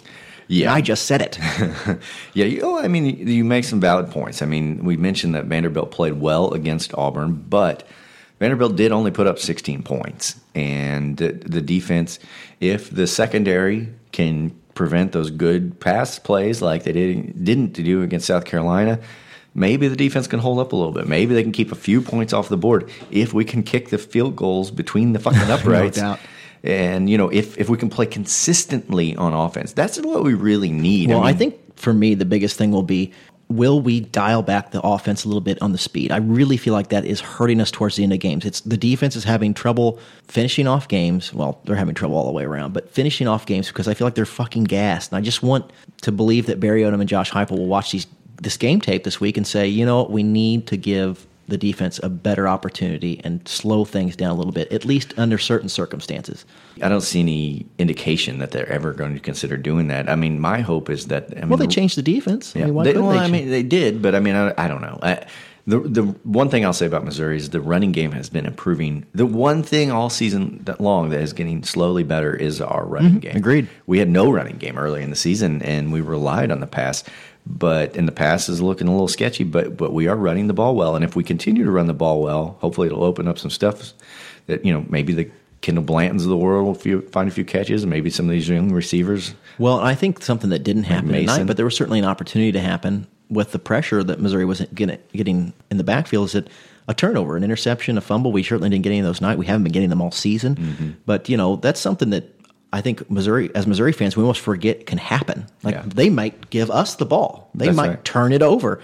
[0.49, 0.73] Yeah.
[0.73, 1.39] I just said it.
[2.35, 4.43] Yeah, you, oh, I mean, you- you make some valid points.
[4.43, 7.83] I mean, we mentioned that Vanderbilt played well against Auburn, but
[8.39, 10.39] Vanderbilt did only put up 16 points.
[10.55, 12.19] And the, the defense,
[12.61, 18.27] if the secondary can prevent those good pass plays like they did, didn't do against
[18.27, 19.01] South Carolina,
[19.55, 21.09] maybe the defense can hold up a little bit.
[21.09, 23.99] Maybe they can keep a few points off the board if we can kick the
[23.99, 25.97] field goals between the fucking uprights.
[25.97, 26.21] doubt.
[26.63, 30.73] And you know, if if we can play consistently on offense, that's what we really
[30.73, 31.11] need.
[31.11, 33.13] Well, I, mean, think for me, the biggest thing will be
[33.49, 36.11] will we dial back the offense a little bit on the speed?
[36.11, 38.45] I really feel like that is hurting us towards the end of games.
[38.45, 41.33] It's the defense is having trouble finishing off games.
[41.33, 44.07] Well, they're having trouble all the way around, but finishing off games because I feel
[44.07, 45.13] like they're fucking gassed.
[45.13, 45.71] And I just want
[46.03, 48.07] to believe that Barry Odom and Josh Heupel will watch these
[48.43, 51.57] this game tape this week and say, you know what, we need to give the
[51.57, 55.69] defense a better opportunity and slow things down a little bit, at least under certain
[55.69, 56.45] circumstances.
[56.83, 60.09] I don't see any indication that they're ever going to consider doing that.
[60.09, 61.33] I mean, my hope is that.
[61.37, 62.55] I mean, well, they changed the defense.
[62.55, 64.53] I Yeah, mean, why they, well, they I mean, they did, but I mean, I,
[64.59, 64.99] I don't know.
[65.03, 65.25] I,
[65.69, 69.05] the the one thing I'll say about Missouri is the running game has been improving.
[69.15, 73.21] The one thing all season long that is getting slowly better is our running Mhm,
[73.21, 73.37] game.
[73.37, 73.69] agreed.
[73.87, 77.03] We had no running game early in the season, and we relied on the pass.
[77.49, 79.45] But in the past is looking a little sketchy.
[79.45, 81.95] But but we are running the ball well, and if we continue to run the
[81.95, 83.93] ball well, hopefully it'll open up some stuff
[84.47, 85.31] that you know maybe the
[85.61, 88.33] Kendall Blantons of the world will few, find a few catches, and maybe some of
[88.33, 89.35] these young receivers.
[89.59, 91.35] Well, I think something that didn't happen Mason.
[91.35, 94.61] tonight, but there was certainly an opportunity to happen with the pressure that Missouri was
[94.75, 96.27] getting, getting in the backfield.
[96.27, 96.49] Is that
[96.89, 98.31] a turnover, an interception, a fumble?
[98.33, 99.39] We certainly didn't get any of those tonight.
[99.39, 100.91] We haven't been getting them all season, Mm-hmm.
[101.07, 102.36] but you know that's something that
[102.73, 105.47] I think Missouri, as Missouri fans, we almost forget can happen.
[105.63, 105.83] Like Yeah.
[105.87, 108.05] they might give us the ball, they That's might right.
[108.05, 108.81] turn it over,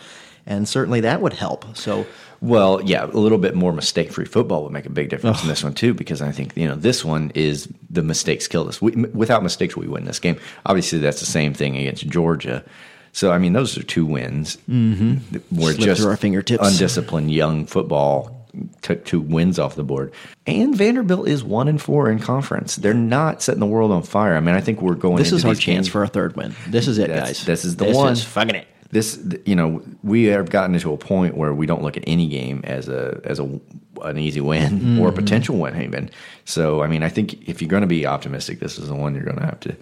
[0.46, 1.76] and certainly that would help.
[1.76, 2.06] So.
[2.40, 5.62] Well, yeah, a little bit more mistake-free football would make a big difference in this
[5.62, 8.82] one too, because I think you know this one is the mistakes killed us.
[8.82, 10.36] We, without mistakes, we win this game.
[10.66, 12.64] Obviously, that's the same thing against Georgia.
[13.12, 14.58] So, I mean, those are two wins.
[14.68, 15.20] Mhm.
[15.52, 16.66] We're just through our fingertips.
[16.66, 18.41] undisciplined young football
[18.82, 20.12] took two wins off the board.
[20.46, 22.76] And Vanderbilt is one and four in conference.
[22.76, 24.36] They're not setting the world on fire.
[24.36, 25.16] I mean, I think we're going.
[25.16, 26.55] This is our chance games- for a third win.
[26.68, 27.46] This is it, That's- guys.
[27.46, 28.12] This is the This one.
[28.12, 28.66] is fucking it.
[28.90, 32.28] This, you know, we have gotten into a point where we don't look at any
[32.28, 33.61] game as a as a
[34.03, 35.00] an easy win mm-hmm.
[35.00, 36.11] or a potential win even.
[36.44, 39.14] So, I mean, I think if you're going to be optimistic, this is the one
[39.14, 39.76] you're going to have to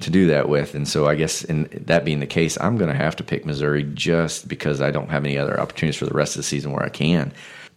[0.00, 0.74] to do that with.
[0.74, 3.46] And so, I guess, in that being the case, I'm going to have to pick
[3.46, 6.72] Missouri just because I don't have any other opportunities for the rest of the season
[6.72, 7.32] where I can.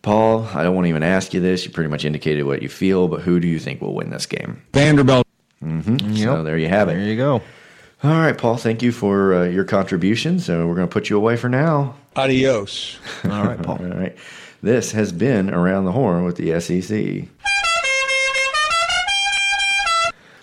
[0.06, 1.66] Paul, I don't want to even ask you this.
[1.66, 4.28] You pretty much indicated what you feel, but who do you think will win this
[4.28, 4.62] game?
[4.72, 5.26] Vanderbilt.
[5.64, 6.16] Mm-hmm.
[6.18, 6.94] So there you have it.
[6.94, 7.42] There you go.
[8.04, 8.58] All right, Paul.
[8.58, 10.46] Thank you for uh, your contributions.
[10.46, 11.96] So we're going to put you away for now.
[12.16, 13.00] Adios.
[13.24, 13.80] All right, Paul.
[13.80, 14.16] All right.
[14.62, 17.28] This has been around the horn with the SEC.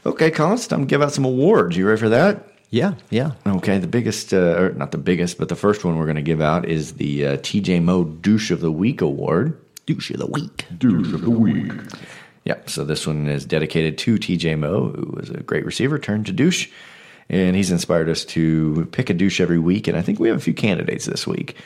[0.04, 1.76] Okay, Colin, it's time to give out some awards.
[1.76, 2.51] You ready for that?
[2.72, 3.32] Yeah, yeah.
[3.46, 6.22] Okay, the biggest, uh, or not the biggest, but the first one we're going to
[6.22, 9.60] give out is the uh, TJ Moe Douche of the Week award.
[9.84, 10.64] Douche of the Week.
[10.78, 11.70] Douche of the Week.
[12.44, 12.70] Yep.
[12.70, 16.32] So this one is dedicated to TJ Moe, who was a great receiver turned to
[16.32, 16.70] douche,
[17.28, 19.86] and he's inspired us to pick a douche every week.
[19.86, 21.56] And I think we have a few candidates this week.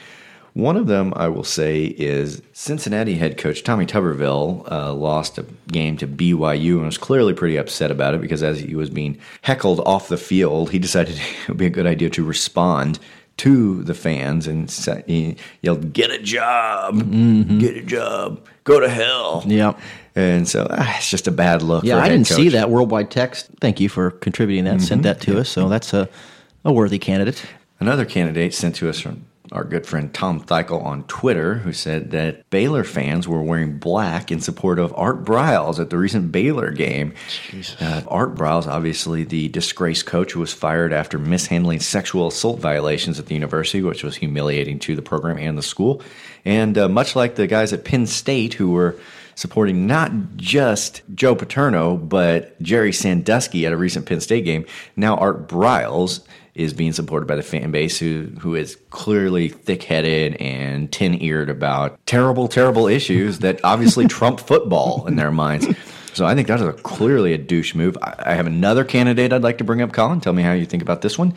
[0.56, 5.44] One of them, I will say, is Cincinnati head coach Tommy Tuberville uh, lost a
[5.68, 9.18] game to BYU and was clearly pretty upset about it because as he was being
[9.42, 12.98] heckled off the field, he decided it would be a good idea to respond
[13.36, 14.70] to the fans and
[15.06, 17.00] he yelled, "Get a job,
[17.60, 19.78] get a job, go to hell." Yep.
[20.14, 21.84] And so ah, it's just a bad look.
[21.84, 23.50] Yeah, I didn't see that worldwide text.
[23.60, 24.80] Thank you for contributing that.
[24.80, 25.04] Sent Mhm.
[25.04, 25.50] that to us.
[25.50, 26.08] So that's a,
[26.64, 27.42] a worthy candidate.
[27.78, 32.10] Another candidate sent to us from our good friend Tom Theichel on Twitter, who said
[32.10, 36.70] that Baylor fans were wearing black in support of Art Briles at the recent Baylor
[36.70, 37.14] game.
[37.80, 43.18] Uh, Art Briles, obviously the disgraced coach who was fired after mishandling sexual assault violations
[43.18, 46.02] at the university, which was humiliating to the program and the school.
[46.44, 48.96] And uh, much like the guys at Penn State who were
[49.36, 54.66] supporting not just Joe Paterno, but Jerry Sandusky at a recent Penn State game,
[54.96, 56.20] now Art Briles
[56.56, 61.20] is being supported by the fan base who who is clearly thick headed and tin
[61.22, 65.68] eared about terrible, terrible issues that obviously trump football in their minds.
[66.14, 67.98] So I think that is a, clearly a douche move.
[68.00, 70.20] I, I have another candidate I'd like to bring up, Colin.
[70.20, 71.34] Tell me how you think about this one.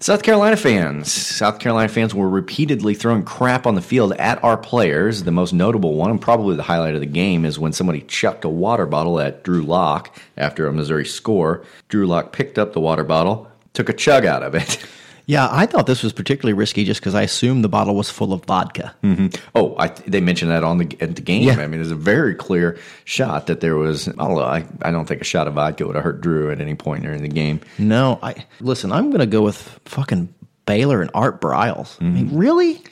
[0.00, 1.10] South Carolina fans.
[1.10, 5.24] South Carolina fans were repeatedly throwing crap on the field at our players.
[5.24, 8.44] The most notable one, and probably the highlight of the game, is when somebody chucked
[8.44, 11.64] a water bottle at Drew Lock after a Missouri score.
[11.88, 14.84] Drew Lock picked up the water bottle, took a chug out of it.
[15.30, 18.32] Yeah, I thought this was particularly risky just because I assumed the bottle was full
[18.32, 18.94] of vodka.
[19.02, 19.26] Mm-hmm.
[19.54, 21.42] Oh, I, they mentioned that on the at the game.
[21.42, 21.52] Yeah.
[21.52, 24.08] I mean, there's a very clear shot that there was.
[24.08, 24.40] Know.
[24.40, 27.02] I, I don't think a shot of vodka would have hurt Drew at any point
[27.02, 27.60] during the game.
[27.76, 28.90] No, I listen.
[28.90, 30.32] I'm going to go with fucking
[30.64, 32.00] Baylor and Art Briles.
[32.00, 32.82] I mean, really?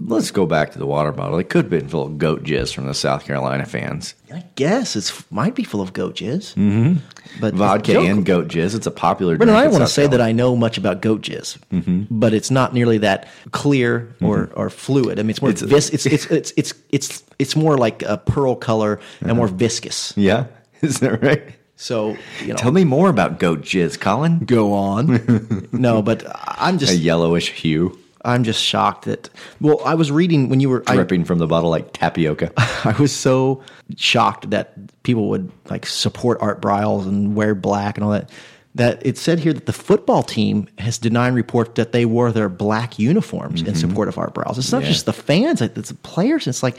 [0.00, 1.38] Let's go back to the water bottle.
[1.38, 4.14] It could have been full of goat jizz from the South Carolina fans.
[4.32, 6.54] I guess it might be full of goat jizz.
[6.54, 6.94] Mm-hmm.
[7.40, 8.74] But vodka joke- and goat jizz.
[8.74, 9.36] It's a popular.
[9.36, 12.04] But drink I don't want to say that I know much about goat jizz, mm-hmm.
[12.10, 14.60] but it's not nearly that clear or, mm-hmm.
[14.60, 15.18] or fluid.
[15.18, 18.18] I mean, it's more It's vis- it's, it's it's it's it's it's more like a
[18.18, 19.34] pearl color and uh-huh.
[19.34, 20.12] more viscous.
[20.16, 20.46] Yeah,
[20.82, 21.42] is that right?
[21.76, 24.40] So you know, Tell me more about goat jizz, Colin.
[24.40, 25.68] go on.
[25.72, 29.30] no, but I'm just A yellowish hue I'm just shocked that.
[29.60, 32.52] Well, I was reading when you were I, dripping from the bottle like tapioca.
[32.84, 33.62] I was so
[33.96, 34.74] shocked that
[35.04, 38.30] people would like support Art Briles and wear black and all that.
[38.74, 42.50] That it said here that the football team has denied reports that they wore their
[42.50, 43.76] black uniforms in mm-hmm.
[43.76, 44.58] support of Art Briles.
[44.58, 44.88] It's not Yeah.
[44.88, 46.46] just the fans; it's the players.
[46.46, 46.76] It's like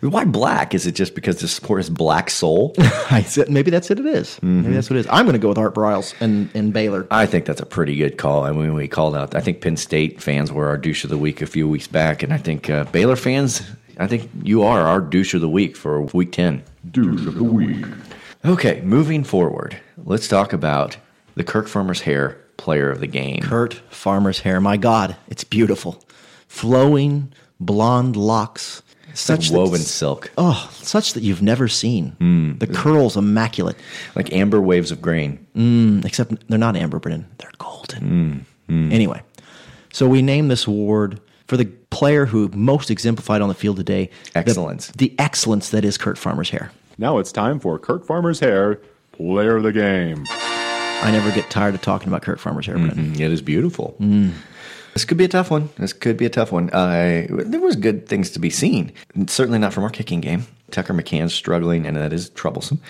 [0.00, 0.74] Why black?
[0.74, 2.74] Is it just because the sport is black soul?
[3.10, 3.98] I said, maybe that's it.
[4.00, 4.38] it is.
[4.42, 5.06] Maybe that's what it is.
[5.10, 7.06] I'm going to go with Art Briles and, and Baylor.
[7.10, 8.44] I think that's a pretty good call.
[8.44, 9.34] I mean, we called out.
[9.34, 12.22] I think Penn State fans were our douche of the week a few weeks back,
[12.22, 13.62] and I think uh, Baylor fans.
[13.98, 16.62] I think you are our douche of the week for week ten.
[16.90, 17.84] Douche of the week.
[18.44, 20.96] Okay, moving forward, let's talk about
[21.34, 23.40] the Kirk Farmer's hair player of the game.
[23.40, 24.60] Kurt Farmer's hair.
[24.60, 26.04] My God, it's beautiful,
[26.46, 28.82] flowing blonde locks.
[29.14, 32.56] Such that- woven silk, Oh, such that you've never seen.
[32.58, 33.76] The curls immaculate.
[34.14, 35.44] like amber waves of grain.
[35.56, 37.26] Mm, except they're not amber, Brennan.
[37.38, 38.44] They're golden.
[38.68, 39.22] Anyway,
[39.92, 44.10] so we name this award for the player who most exemplified on the field today.
[44.34, 44.88] Excellence.
[44.98, 46.70] The, excellence that is Kurt Farmer's hair.
[46.98, 48.80] Now it's time for Kurt Farmer's hair,
[49.12, 50.24] player of the game.
[50.30, 53.14] I never get tired of talking about Kurt Farmer's hair, Brennan.
[53.14, 53.96] Mm, It is beautiful.
[54.98, 55.68] This could be a tough one.
[55.78, 56.70] This could be a tough one.
[56.70, 58.90] Uh, there was good things to be seen.
[59.28, 60.44] Certainly not from our kicking game.
[60.72, 62.80] Tucker McCann's struggling, and that is troublesome.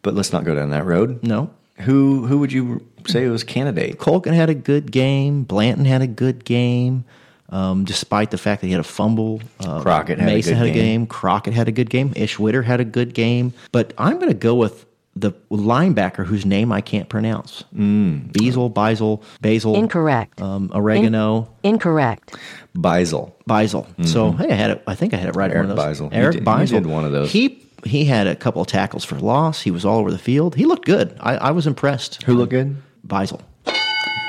[0.00, 1.22] But let's not go down that road.
[1.22, 1.50] No.
[1.80, 3.98] Who who would you say was candidate?
[3.98, 5.42] Colgan had a good game.
[5.42, 7.04] Blanton had a good game.
[7.50, 10.58] Um, despite the fact that he had a fumble, uh, Crockett had a Mason good
[10.58, 11.00] had a game.
[11.02, 11.06] game.
[11.06, 12.14] Crockett had a good game.
[12.16, 13.52] Ish Witter had a good game.
[13.72, 14.86] But I'm going to go with
[15.16, 17.64] the linebacker whose name I can't pronounce.
[17.74, 18.32] Mm.
[18.32, 19.74] Bezel, Beisel, Basil.
[19.74, 20.40] Incorrect.
[20.42, 21.48] Um, oregano.
[21.62, 22.36] Incorrect.
[22.76, 23.32] Beisel.
[23.48, 23.86] Beisel.
[24.06, 24.82] So hey, I had it.
[24.86, 25.50] I think I had it right.
[25.50, 26.00] Eric one of those.
[26.00, 26.12] Beisel.
[26.12, 27.32] You Eric did- you Beisel did one of those.
[27.32, 29.62] He he had a couple of tackles for loss.
[29.62, 30.54] He was all over the field.
[30.54, 31.16] He looked good.
[31.20, 32.22] I, I was impressed.
[32.24, 32.76] Who looked good?
[33.06, 33.40] Beisel.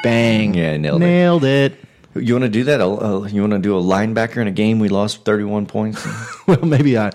[0.03, 0.53] Bang.
[0.53, 1.05] Yeah, nailed it.
[1.05, 1.75] Nailed it.
[2.15, 2.81] You want to do that?
[2.81, 6.05] Uh, you want to do a linebacker in a game we lost 31 points?
[6.47, 7.11] well, maybe I.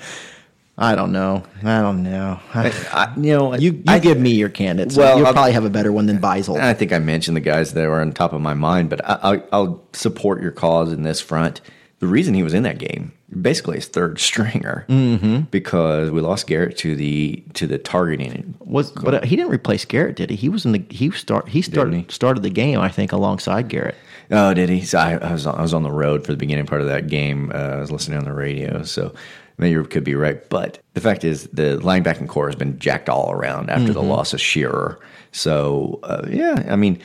[0.79, 1.45] I don't know.
[1.63, 2.41] I don't know.
[2.55, 4.97] I, I, you know, you you I- give me your candidates.
[4.97, 6.59] Well, you'll I'll- probably have a better one than Beisel.
[6.59, 9.35] I think I mentioned the guys that were on top of my mind, but I,
[9.35, 11.61] I, I'll support your cause in this front.
[11.99, 15.49] The reason he was in that game, basically his third stringer, Mhm.
[15.53, 18.55] because we lost Garrett to the to the targeting.
[18.61, 20.37] Was but uh, he didn't replace Garrett, did he?
[20.37, 22.81] He was in the he start he started started the game.
[22.81, 23.95] I think alongside Garrett.
[24.33, 24.81] Oh, did he?
[24.81, 26.89] So I, I was on, I was on the road for the beginning part of
[26.89, 27.53] that game.
[27.55, 29.15] Uh, I was listening on the radio, so
[29.59, 30.49] maybe you could be right.
[30.49, 34.09] But the fact is, the linebacking core has been jacked all around after the Mhm.
[34.09, 34.99] loss of Scherer.
[35.35, 36.99] So uh, yeah, I mean,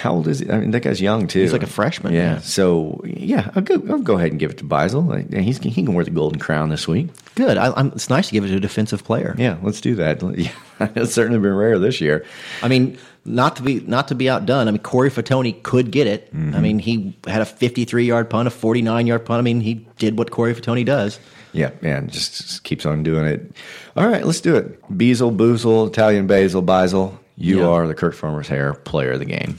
[0.00, 0.48] how old is he?
[0.50, 1.40] I mean, that guy's young too.
[1.40, 2.34] He's like a freshman, Yeah.
[2.34, 2.38] yeah.
[2.38, 3.82] So yeah, I'll go.
[3.90, 5.04] I'll go ahead and give it to Beisel.
[5.08, 7.08] Like, he's he can wear the golden crown this week.
[7.34, 7.56] Good.
[7.56, 9.34] I, I'm, it's nice to give it to a defensive player.
[9.36, 10.22] Yeah, let's do that.
[10.38, 12.24] Yeah, it's certainly been rare this year.
[12.62, 14.68] I mean, not to be not to be outdone.
[14.68, 16.32] I mean, Corey Fatony could get it.
[16.34, 16.54] Mm-hmm.
[16.56, 19.38] I mean, he had a 53 yard punt, a 49 yard punt.
[19.38, 21.18] I mean, he did what Corey Fatony does.
[21.52, 23.52] Yeah, man, just, just keeps on doing it.
[23.96, 24.80] All right, let's do it.
[24.90, 27.18] Beazle, Boozle, Italian Basil, Beisel.
[27.36, 27.66] You Yeah.
[27.68, 29.56] are the Kirk Farmer's hair player of the game.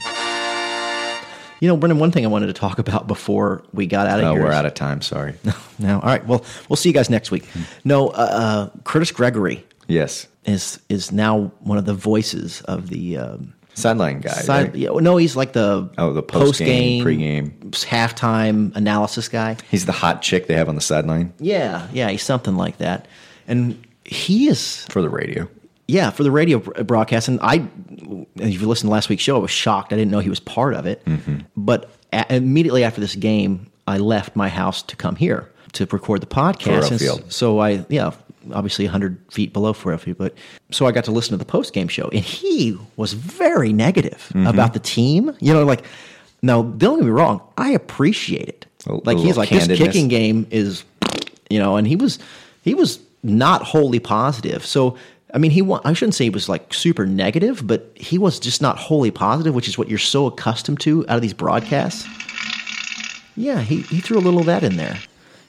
[1.60, 4.26] You know, Brendan, one thing I wanted to talk about before we got out of
[4.26, 4.42] Oh, here.
[4.42, 5.00] we're is- out of time.
[5.00, 5.34] Sorry.
[5.44, 5.94] No, no.
[6.00, 6.26] all right.
[6.26, 7.44] Well, we'll see you guys next week.
[7.84, 10.26] No, uh, uh, Curtis Gregory Yes.
[10.44, 14.30] is is now one of the voices of the um, Sideline guy.
[14.32, 14.66] side.
[14.68, 14.74] right?
[14.76, 17.50] Yeah, no, he's like the Oh, the post-game, post-game, pre-game.
[17.72, 19.56] halftime analysis guy.
[19.70, 23.06] He's the hot chick they have on the sideline Yeah, yeah, he's something like that,
[23.48, 25.48] and he is for the radio.
[25.86, 27.28] Yeah, for the radio broadcast.
[27.28, 27.66] And I,
[28.36, 29.92] if you listened to last week's show, I was shocked.
[29.92, 31.04] I didn't know he was part of it.
[31.04, 31.40] Mm-hmm.
[31.58, 36.22] But a- immediately after this game, I left my house to come here to record
[36.22, 37.30] the podcast.
[37.32, 38.12] So I, yeah,
[38.52, 40.18] obviously 100 feet below Field.
[40.18, 40.34] But
[40.70, 44.30] so I got to listen to the post game show, and he was very negative
[44.34, 44.46] Mm-hmm.
[44.46, 45.32] about the team.
[45.40, 45.84] You know, like,
[46.42, 48.66] now, don't get me wrong, I appreciate it.
[48.86, 50.84] A- like, a he's like, this kicking game is,
[51.48, 52.18] you know, and he was,
[52.62, 54.64] he was not wholly positive.
[54.66, 54.96] So,
[55.32, 58.38] I mean, he wa- I shouldn't say he was like super negative, but he was
[58.38, 62.06] just not wholly positive, which is what you're so accustomed to out of these broadcasts.
[63.36, 64.98] Yeah, he, he threw a little of that in there.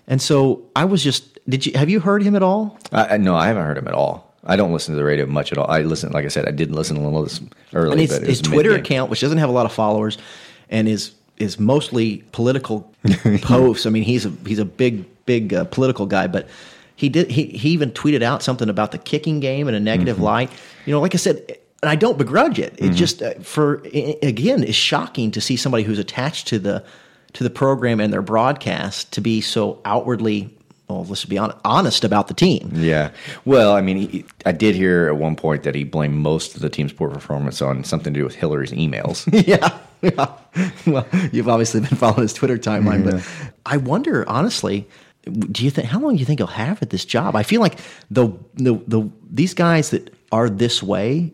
[0.08, 2.78] And so I was just, did you, have you heard him at all?
[2.92, 4.34] I- no, I haven't heard him at all.
[4.48, 5.70] I don't listen to the radio much at all.
[5.70, 7.42] I listen, like I said, I didn't listen to a little this
[7.74, 8.86] early, and his, his Twitter mid-game.
[8.86, 10.18] account, which doesn't have a lot of followers,
[10.70, 12.94] and is is mostly political
[13.42, 13.86] posts.
[13.88, 16.48] I mean, he's a he's a big big uh, political guy, but
[16.96, 20.18] he did he he even tweeted out something about the kicking game in a negative
[20.18, 20.26] Mm-hmm.
[20.26, 20.52] light.
[20.86, 21.58] You know, like I said.
[21.84, 22.74] And I don't begrudge it.
[22.80, 23.76] It just uh, for
[24.24, 26.84] again is shocking to see somebody who's attached to the
[27.34, 30.55] to the program and their broadcast to be so outwardly
[30.88, 32.72] well, let's be honest, about the team.
[32.76, 33.12] Yeah.
[33.46, 36.62] Well, I mean, he, I did hear at one point that he blamed most of
[36.62, 39.28] the team's poor performance on something to do with Hillary's emails.
[39.48, 40.28] yeah, yeah.
[40.86, 43.28] Well, you've obviously been following his Twitter timeline, but
[43.66, 44.88] I wonder, honestly,
[45.24, 47.36] do you think how long do you think he'll have at this job?
[47.36, 47.80] I feel like
[48.12, 51.34] the the, the these guys that are this way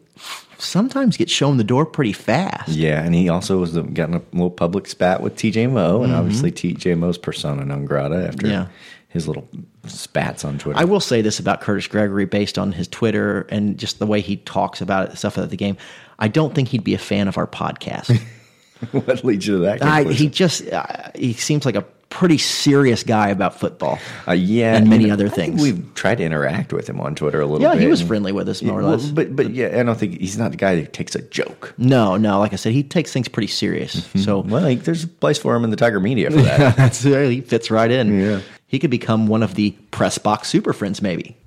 [0.58, 2.70] sometimes get shown the door pretty fast.
[2.70, 6.04] yeah, and he also was the, got in a little public spat with TJ Moe,
[6.04, 6.18] and Mhm.
[6.20, 8.68] obviously TJ Moe's persona non grata after Yeah.
[9.12, 9.48] His little
[9.86, 10.80] spats on Twitter.
[10.80, 14.22] I will say this about Curtis Gregory based on his Twitter and just the way
[14.22, 15.76] he talks about it, stuff at the game.
[16.18, 18.22] I don't think he'd be a fan of our podcast.
[18.92, 19.84] what leads you to that?
[19.84, 23.98] I, he just uh, he seems like a pretty serious guy about football.
[24.28, 25.62] Uh, yeah, and you many know, other I think things.
[25.62, 27.82] We've tried to interact with him on Twitter a little Yeah, bit.
[27.84, 29.10] he was friendly with us, more or Yeah, well, less.
[29.12, 31.74] But but yeah, I don't think he's not the guy that takes a joke.
[31.78, 32.40] No, no.
[32.40, 34.06] Like I said, he takes things pretty serious.
[34.24, 36.76] So well, like, there's a place for him in the Tiger media for that.
[36.78, 38.20] That's he fits right in.
[38.20, 38.42] Yeah.
[38.68, 41.38] He could become one of the press box super friends, maybe.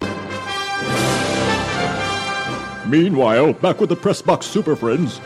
[2.87, 5.19] Meanwhile, back with the Press Box Super Friends.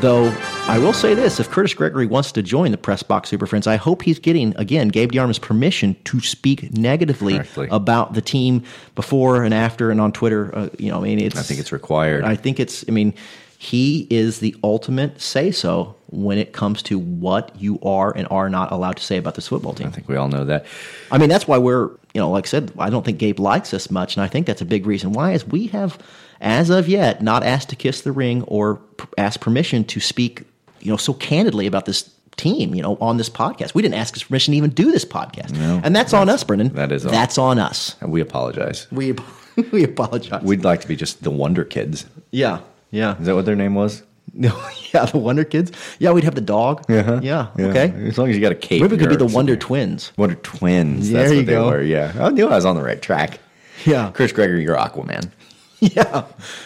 [0.00, 0.26] Though
[0.66, 3.66] I will say this: if Curtis Gregory wants to join the press box super friends,
[3.66, 7.68] I hope he's getting again Gabe DeArmond's permission to speak negatively Correctly.
[7.70, 8.62] about the team
[8.94, 10.54] before and after and on Twitter.
[10.54, 12.24] Uh, you know, I mean, it's I think it's required.
[12.24, 12.84] I think it's.
[12.88, 13.14] I mean,
[13.58, 18.50] he is the ultimate say so when it comes to what you are and are
[18.50, 19.86] not allowed to say about this football team.
[19.86, 20.66] I think we all know that.
[21.10, 23.74] I mean, that's why we're, you know, like I said, I don't think Gabe likes
[23.74, 25.98] us much, and I think that's a big reason why is we have,
[26.40, 28.80] as of yet, not asked to kiss the ring or
[29.18, 30.44] asked permission to speak,
[30.80, 33.74] you know, so candidly about this team, you know, on this podcast.
[33.74, 36.42] We didn't ask his permission to even do this podcast, No, and that's, on us,
[36.44, 36.68] Brendan.
[36.74, 37.96] that is on- that's on us.
[38.00, 38.86] And we apologize.
[38.92, 39.14] We
[39.72, 40.42] we apologize.
[40.42, 42.06] We'd like to be just the Wonder Kids.
[42.30, 42.60] yeah,
[42.90, 44.02] yeah, Is that what their name was?
[44.34, 45.04] No, yeah.
[45.06, 45.72] The Wonder Kids.
[45.98, 46.90] Yeah, we'd have the dog.
[46.90, 47.20] Uh-huh.
[47.22, 47.48] Yeah.
[47.56, 47.66] Yeah.
[47.66, 47.92] Okay.
[48.08, 48.82] As long as you got a cape.
[48.82, 49.56] Maybe we could be the Wonder.
[49.56, 50.12] Twins.
[50.16, 51.10] Wonder Twins.
[51.10, 51.66] There That's you what they go.
[51.68, 51.82] were.
[51.82, 53.38] Yeah, I knew I was on the right track.
[53.84, 54.10] Yeah.
[54.14, 55.30] Chris Gregory, you're Aquaman.
[55.80, 56.22] Yeah.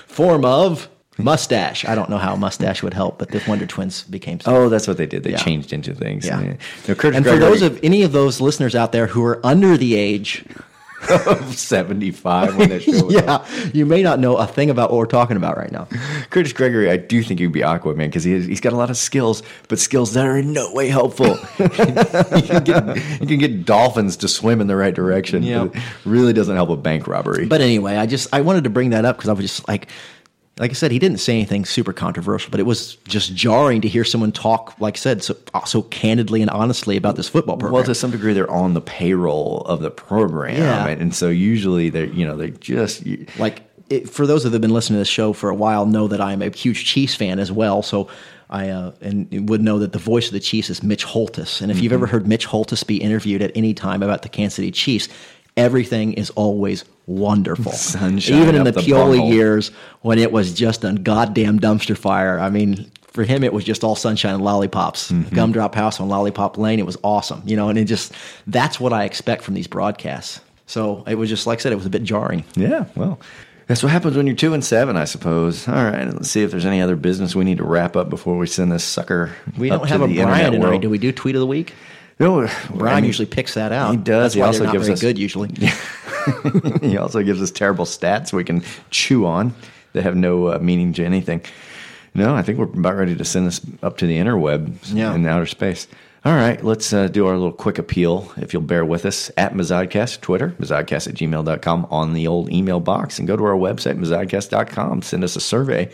[0.07, 1.85] Form of mustache.
[1.85, 4.39] I don't know how mustache would help, but the Wonder Twins became.
[4.47, 5.25] Oh, that's what they did.
[5.25, 5.39] They Yeah.
[5.39, 6.25] changed into things.
[6.25, 6.55] Yeah.
[6.87, 9.77] No, Curtis and for those of any of those listeners out there who are under
[9.77, 10.45] the age,
[11.11, 15.07] of 75 when that show yeah, you may not know a thing about what we're
[15.07, 15.87] talking about right now.
[16.31, 18.97] Curtis Gregory, I do think he'd be Aquaman because he he's got a lot of
[18.97, 21.39] skills, but skills that are in no way helpful.
[21.59, 25.45] you, can get, you can get dolphins to swim in the right direction.
[25.45, 25.73] It
[26.05, 27.47] really doesn't help a bank robbery.
[27.47, 29.89] But anyway, I just I wanted to bring that up because I was just like,
[30.59, 33.89] like I said, he didn't say anything super controversial, but it was just jarring to
[33.89, 35.37] hear someone talk, like I said, so
[35.67, 37.75] so candidly and honestly about this football program.
[37.75, 40.87] well, to some degree, they're on the payroll of the program, Yeah.
[40.87, 43.05] and, and so usually they're you know they just
[43.39, 46.09] like it, for those that have been listening to this show for a while know
[46.09, 47.83] that I'm a huge Chiefs fan as well.
[47.83, 48.09] So
[48.51, 51.61] I uh, and would know that the voice of the Chiefs is Mitch Holthus.
[51.63, 51.97] And if you've Mhm.
[51.97, 55.09] ever heard Mitch Holthus be interviewed at any time about the Kansas City Chiefs,
[55.59, 57.73] everything is always wonderful.
[57.99, 59.31] Sunshine Even in the the bumhole.
[59.31, 59.71] years
[60.03, 62.39] when it was just a goddamn dumpster fire.
[62.39, 62.91] I mean.
[63.13, 65.11] For him, it was just all sunshine and lollipops.
[65.11, 65.35] Mm-hmm.
[65.35, 66.79] Gumdrop House on Lollipop Lane.
[66.79, 67.69] It was awesome, you know.
[67.69, 68.13] And it just
[68.47, 70.41] that's what I expect from these broadcasts.
[70.67, 72.45] So it was just like I said, it was a bit jarring.
[72.55, 73.19] yeah, well.
[73.67, 75.67] That's what happens when you're two and seven, I suppose.
[75.67, 78.39] All right, let's see if there's any other business we need to wrap up before
[78.39, 79.35] we send this sucker.
[79.59, 80.81] We up don't to have a Brian tonight.
[80.81, 81.75] Do we do tweet of the week?
[82.21, 83.93] No, Brian I mean, usually picks that out.
[83.93, 84.33] He does.
[84.33, 85.51] That's he also gives very us good usually.
[86.81, 89.55] he also gives us terrible stats we can chew on
[89.93, 91.43] that have no uh, meaning to anything.
[92.15, 95.15] No, I think we're about ready to send this up to the interweb Yeah.
[95.15, 95.87] in outer space.
[96.25, 99.55] All right, let's uh, do our little quick appeal, if you'll bear with us, at
[99.55, 103.99] Mizzodcast, Twitter, mizzodcast at gmail.com, on the old email box, and go to our website,
[103.99, 105.03] mizzodcast.com.
[105.03, 105.89] Send us a survey.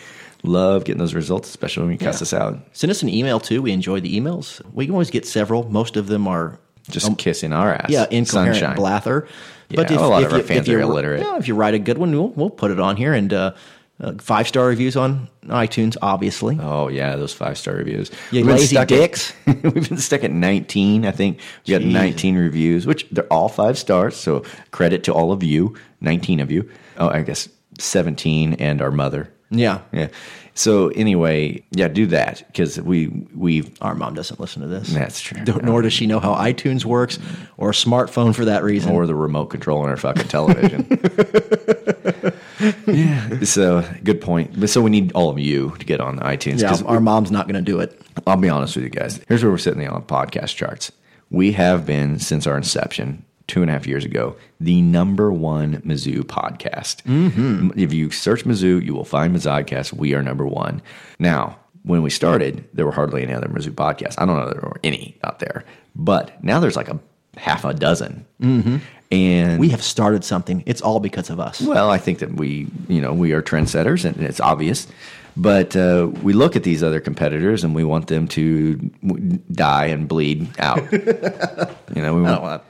[0.44, 2.58] Love getting those results, especially when you cast us out.
[2.72, 3.62] Send us an email too.
[3.62, 4.60] We enjoy the emails.
[4.74, 5.64] We can always get several.
[5.70, 6.60] Most of them are
[6.90, 7.86] Just kissing our ass.
[7.86, 8.76] Um, yeah, incoherent Sunshine.
[8.76, 9.26] blather.
[9.70, 11.22] Yeah, a lot of our fans you, are illiterate.
[11.22, 13.14] Yeah, if you write a good one, we'll, we'll put it on here.
[13.14, 13.54] And uh,
[14.00, 16.58] uh, five star reviews on iTunes, obviously.
[16.60, 18.10] Oh yeah, those five star reviews.
[18.30, 19.32] You We've lazy stuck at- dicks.
[19.46, 21.06] we've been stuck at 19.
[21.06, 24.16] I think we got 19 reviews, which they're all five stars.
[24.16, 26.68] So credit to all of you, 19 of you.
[26.98, 27.48] Oh, I guess
[27.78, 29.30] 17 and our mother.
[29.58, 29.80] Yeah.
[29.92, 30.08] Yeah.
[30.56, 34.92] So anyway, yeah, do that because we we Our mom doesn't listen to this.
[34.92, 35.42] That's true.
[35.62, 37.18] Nor does she know how iTunes works
[37.56, 38.92] or a smartphone for that reason.
[38.92, 40.86] or the remote control on her fucking television.
[42.86, 43.40] yeah.
[43.42, 44.58] So good point.
[44.58, 46.60] But So we need all of you to get on iTunes.
[46.60, 48.00] yeah, our mom's not going to do it.
[48.26, 49.20] I'll be honest with you guys.
[49.28, 50.92] Here's where we're sitting on podcast charts.
[51.30, 55.80] We have been since our inception two and a half years ago the number one
[55.82, 57.02] Mizzou podcast.
[57.02, 57.78] Mm-hmm.
[57.78, 59.92] If you search Mizzou, you will find Mizzodcast.
[59.92, 60.80] We are number one.
[61.18, 64.14] Now, when we started, there were hardly any other Mizzou podcasts.
[64.18, 65.64] I don't know if there were any out there,
[65.94, 66.98] but now there's like a
[67.36, 68.24] half a dozen.
[68.40, 68.76] Mm-hmm.
[69.12, 70.62] And We have started something.
[70.66, 71.60] It's all because of us.
[71.60, 74.86] well, I think that we, you know, we are trendsetters, and it's obvious.
[75.36, 79.86] But uh, we look at these other competitors, and we want them to w- die
[79.86, 80.92] and bleed out.
[80.92, 82.62] you know, we want,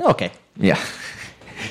[0.00, 0.32] Oh, okay.
[0.56, 0.78] yeah.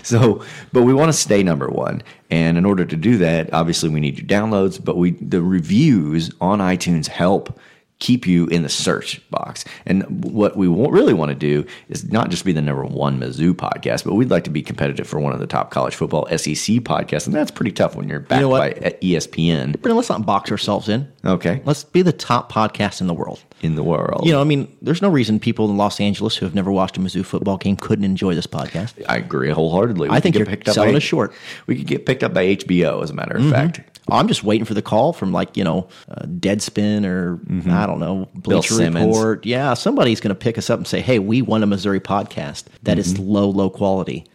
[0.03, 0.43] So,
[0.73, 4.01] but we want to stay number one, and in order to do that, obviously we
[4.01, 4.83] need your downloads.
[4.83, 7.57] But we the reviews on iTunes help
[7.99, 9.65] keep you in the search box.
[9.87, 13.53] And what we really want to do is not just be the number one Mizzou
[13.53, 16.77] podcast, but we'd like to be competitive for one of the top college football SEC
[16.83, 18.69] podcasts, and that's pretty tough when you're backed know by?
[19.01, 19.81] E ESPN.
[19.81, 21.11] But let's not box ourselves in.
[21.25, 23.43] Okay, Let's be the top podcast in the world.
[23.63, 26.45] in the world, You know, I mean, there's no reason people in Los Angeles who
[26.45, 28.93] have never watched a Mizzou football game couldn't enjoy this podcast.
[29.09, 30.09] I agree wholeheartedly.
[30.11, 31.33] I think you're picked up selling by, us short.
[31.65, 33.51] We could get picked up by HBO, as a matter of Mm-hmm.
[33.51, 33.96] fact.
[34.09, 37.39] I'm just waiting for the call from like you know uh, Deadspin or
[37.71, 39.05] I don't know Bill Bleacher Simmons.
[39.07, 39.45] Report.
[39.45, 42.65] Yeah, somebody's going to pick us up and say, "Hey, we won a Missouri podcast
[42.83, 43.23] that is Mm-hmm.
[43.29, 44.25] low, low quality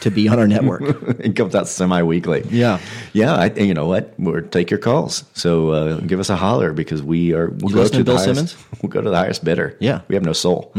[0.00, 0.82] to be on our network."
[1.20, 2.44] it comes out semi-weekly.
[2.50, 2.78] Yeah.
[3.12, 3.34] yeah.
[3.34, 4.14] I, you know what?
[4.18, 5.24] We're take your calls.
[5.34, 7.50] So uh, give us a holler because we are.
[7.50, 8.56] We'll You go to Bill highest, Simmons?
[8.82, 9.76] We'll go to the highest bidder.
[9.80, 9.98] Yeah.
[9.98, 10.04] Mm-hmm.
[10.08, 10.72] we have no soul.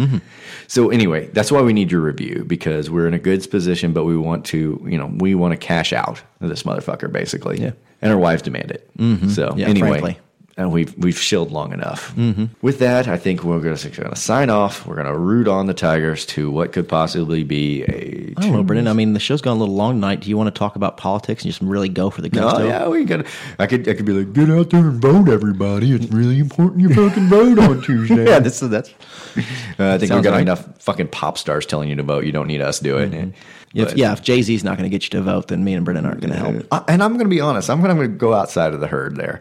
[0.68, 4.06] So anyway, that's why we need your review because we're in a good position, but
[4.06, 7.62] we want to, you know, we want to cash out this motherfucker basically.
[7.62, 7.72] Yeah.
[8.02, 8.90] And our wives demand it.
[8.98, 9.30] Mm-hmm.
[9.30, 9.90] So Yeah, anyway.
[9.90, 10.20] frankly.
[10.62, 12.16] And we've we've shilled long enough.
[12.62, 14.86] With that, I think we're going to sign off.
[14.86, 18.52] We're going to root on the Tigers to what could possibly be a I don't
[18.54, 18.88] know, Brendan.
[18.88, 20.22] I mean, the show's gone a little long tonight.
[20.22, 22.64] Do you want to talk about politics and just really go for the gusto?
[22.64, 23.26] Oh yeah, we could.
[23.58, 23.88] I could.
[23.88, 25.94] I could be like, get out there and vote, everybody.
[25.94, 28.26] It's really important you fucking vote on Tuesday.
[28.26, 28.90] yeah, that's that's.
[28.90, 30.42] Uh, I think we've got right.
[30.42, 32.24] enough fucking pop stars telling you to vote.
[32.26, 33.34] You don't need us doing it.
[33.74, 35.74] If, But- yeah, if Jay Z's not going to get you to vote, then me
[35.74, 36.68] and Brendan aren't going to help.
[36.72, 37.70] Uh, and I'm going to be honest.
[37.70, 39.40] I'm going to go outside of the herd there.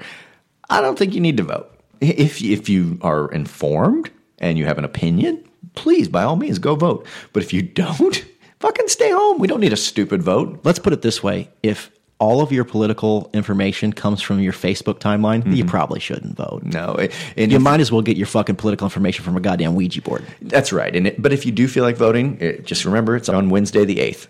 [0.71, 1.71] I don't think you need to vote.
[2.01, 5.45] If if you are informed and you have an opinion,
[5.75, 7.07] please by all means go vote.
[7.33, 8.25] But if you don't,
[8.61, 9.39] fucking stay home.
[9.39, 10.61] We don't need a stupid vote.
[10.65, 14.99] Let's put it this way: if all of your political information comes from your Facebook
[14.99, 15.69] timeline, you mm-hmm.
[15.69, 16.63] probably shouldn't vote.
[16.65, 19.41] No, it- and you if- might as well get your fucking political information from a
[19.41, 20.25] goddamn Ouija board.
[20.41, 20.95] That's right.
[20.95, 23.85] And it, but if you do feel like voting, it, just remember it's on Wednesday
[23.85, 24.29] the eighth.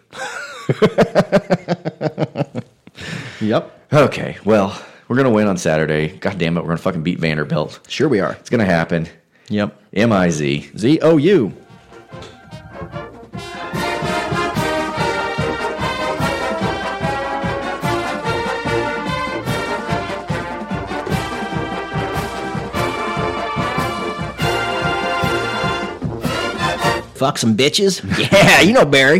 [3.40, 3.92] Yep.
[3.92, 4.80] Okay, well,
[5.11, 6.16] we're gonna win on Saturday.
[6.19, 7.81] God damn it, we're gonna fucking beat Vanderbilt.
[7.89, 8.35] Sure we are.
[8.35, 9.09] It's gonna happen.
[9.49, 9.77] Yep.
[9.93, 10.70] M I Z.
[10.78, 11.53] Z O U.
[27.16, 28.01] Fuck some bitches.
[28.32, 29.19] Yeah, you know Barry.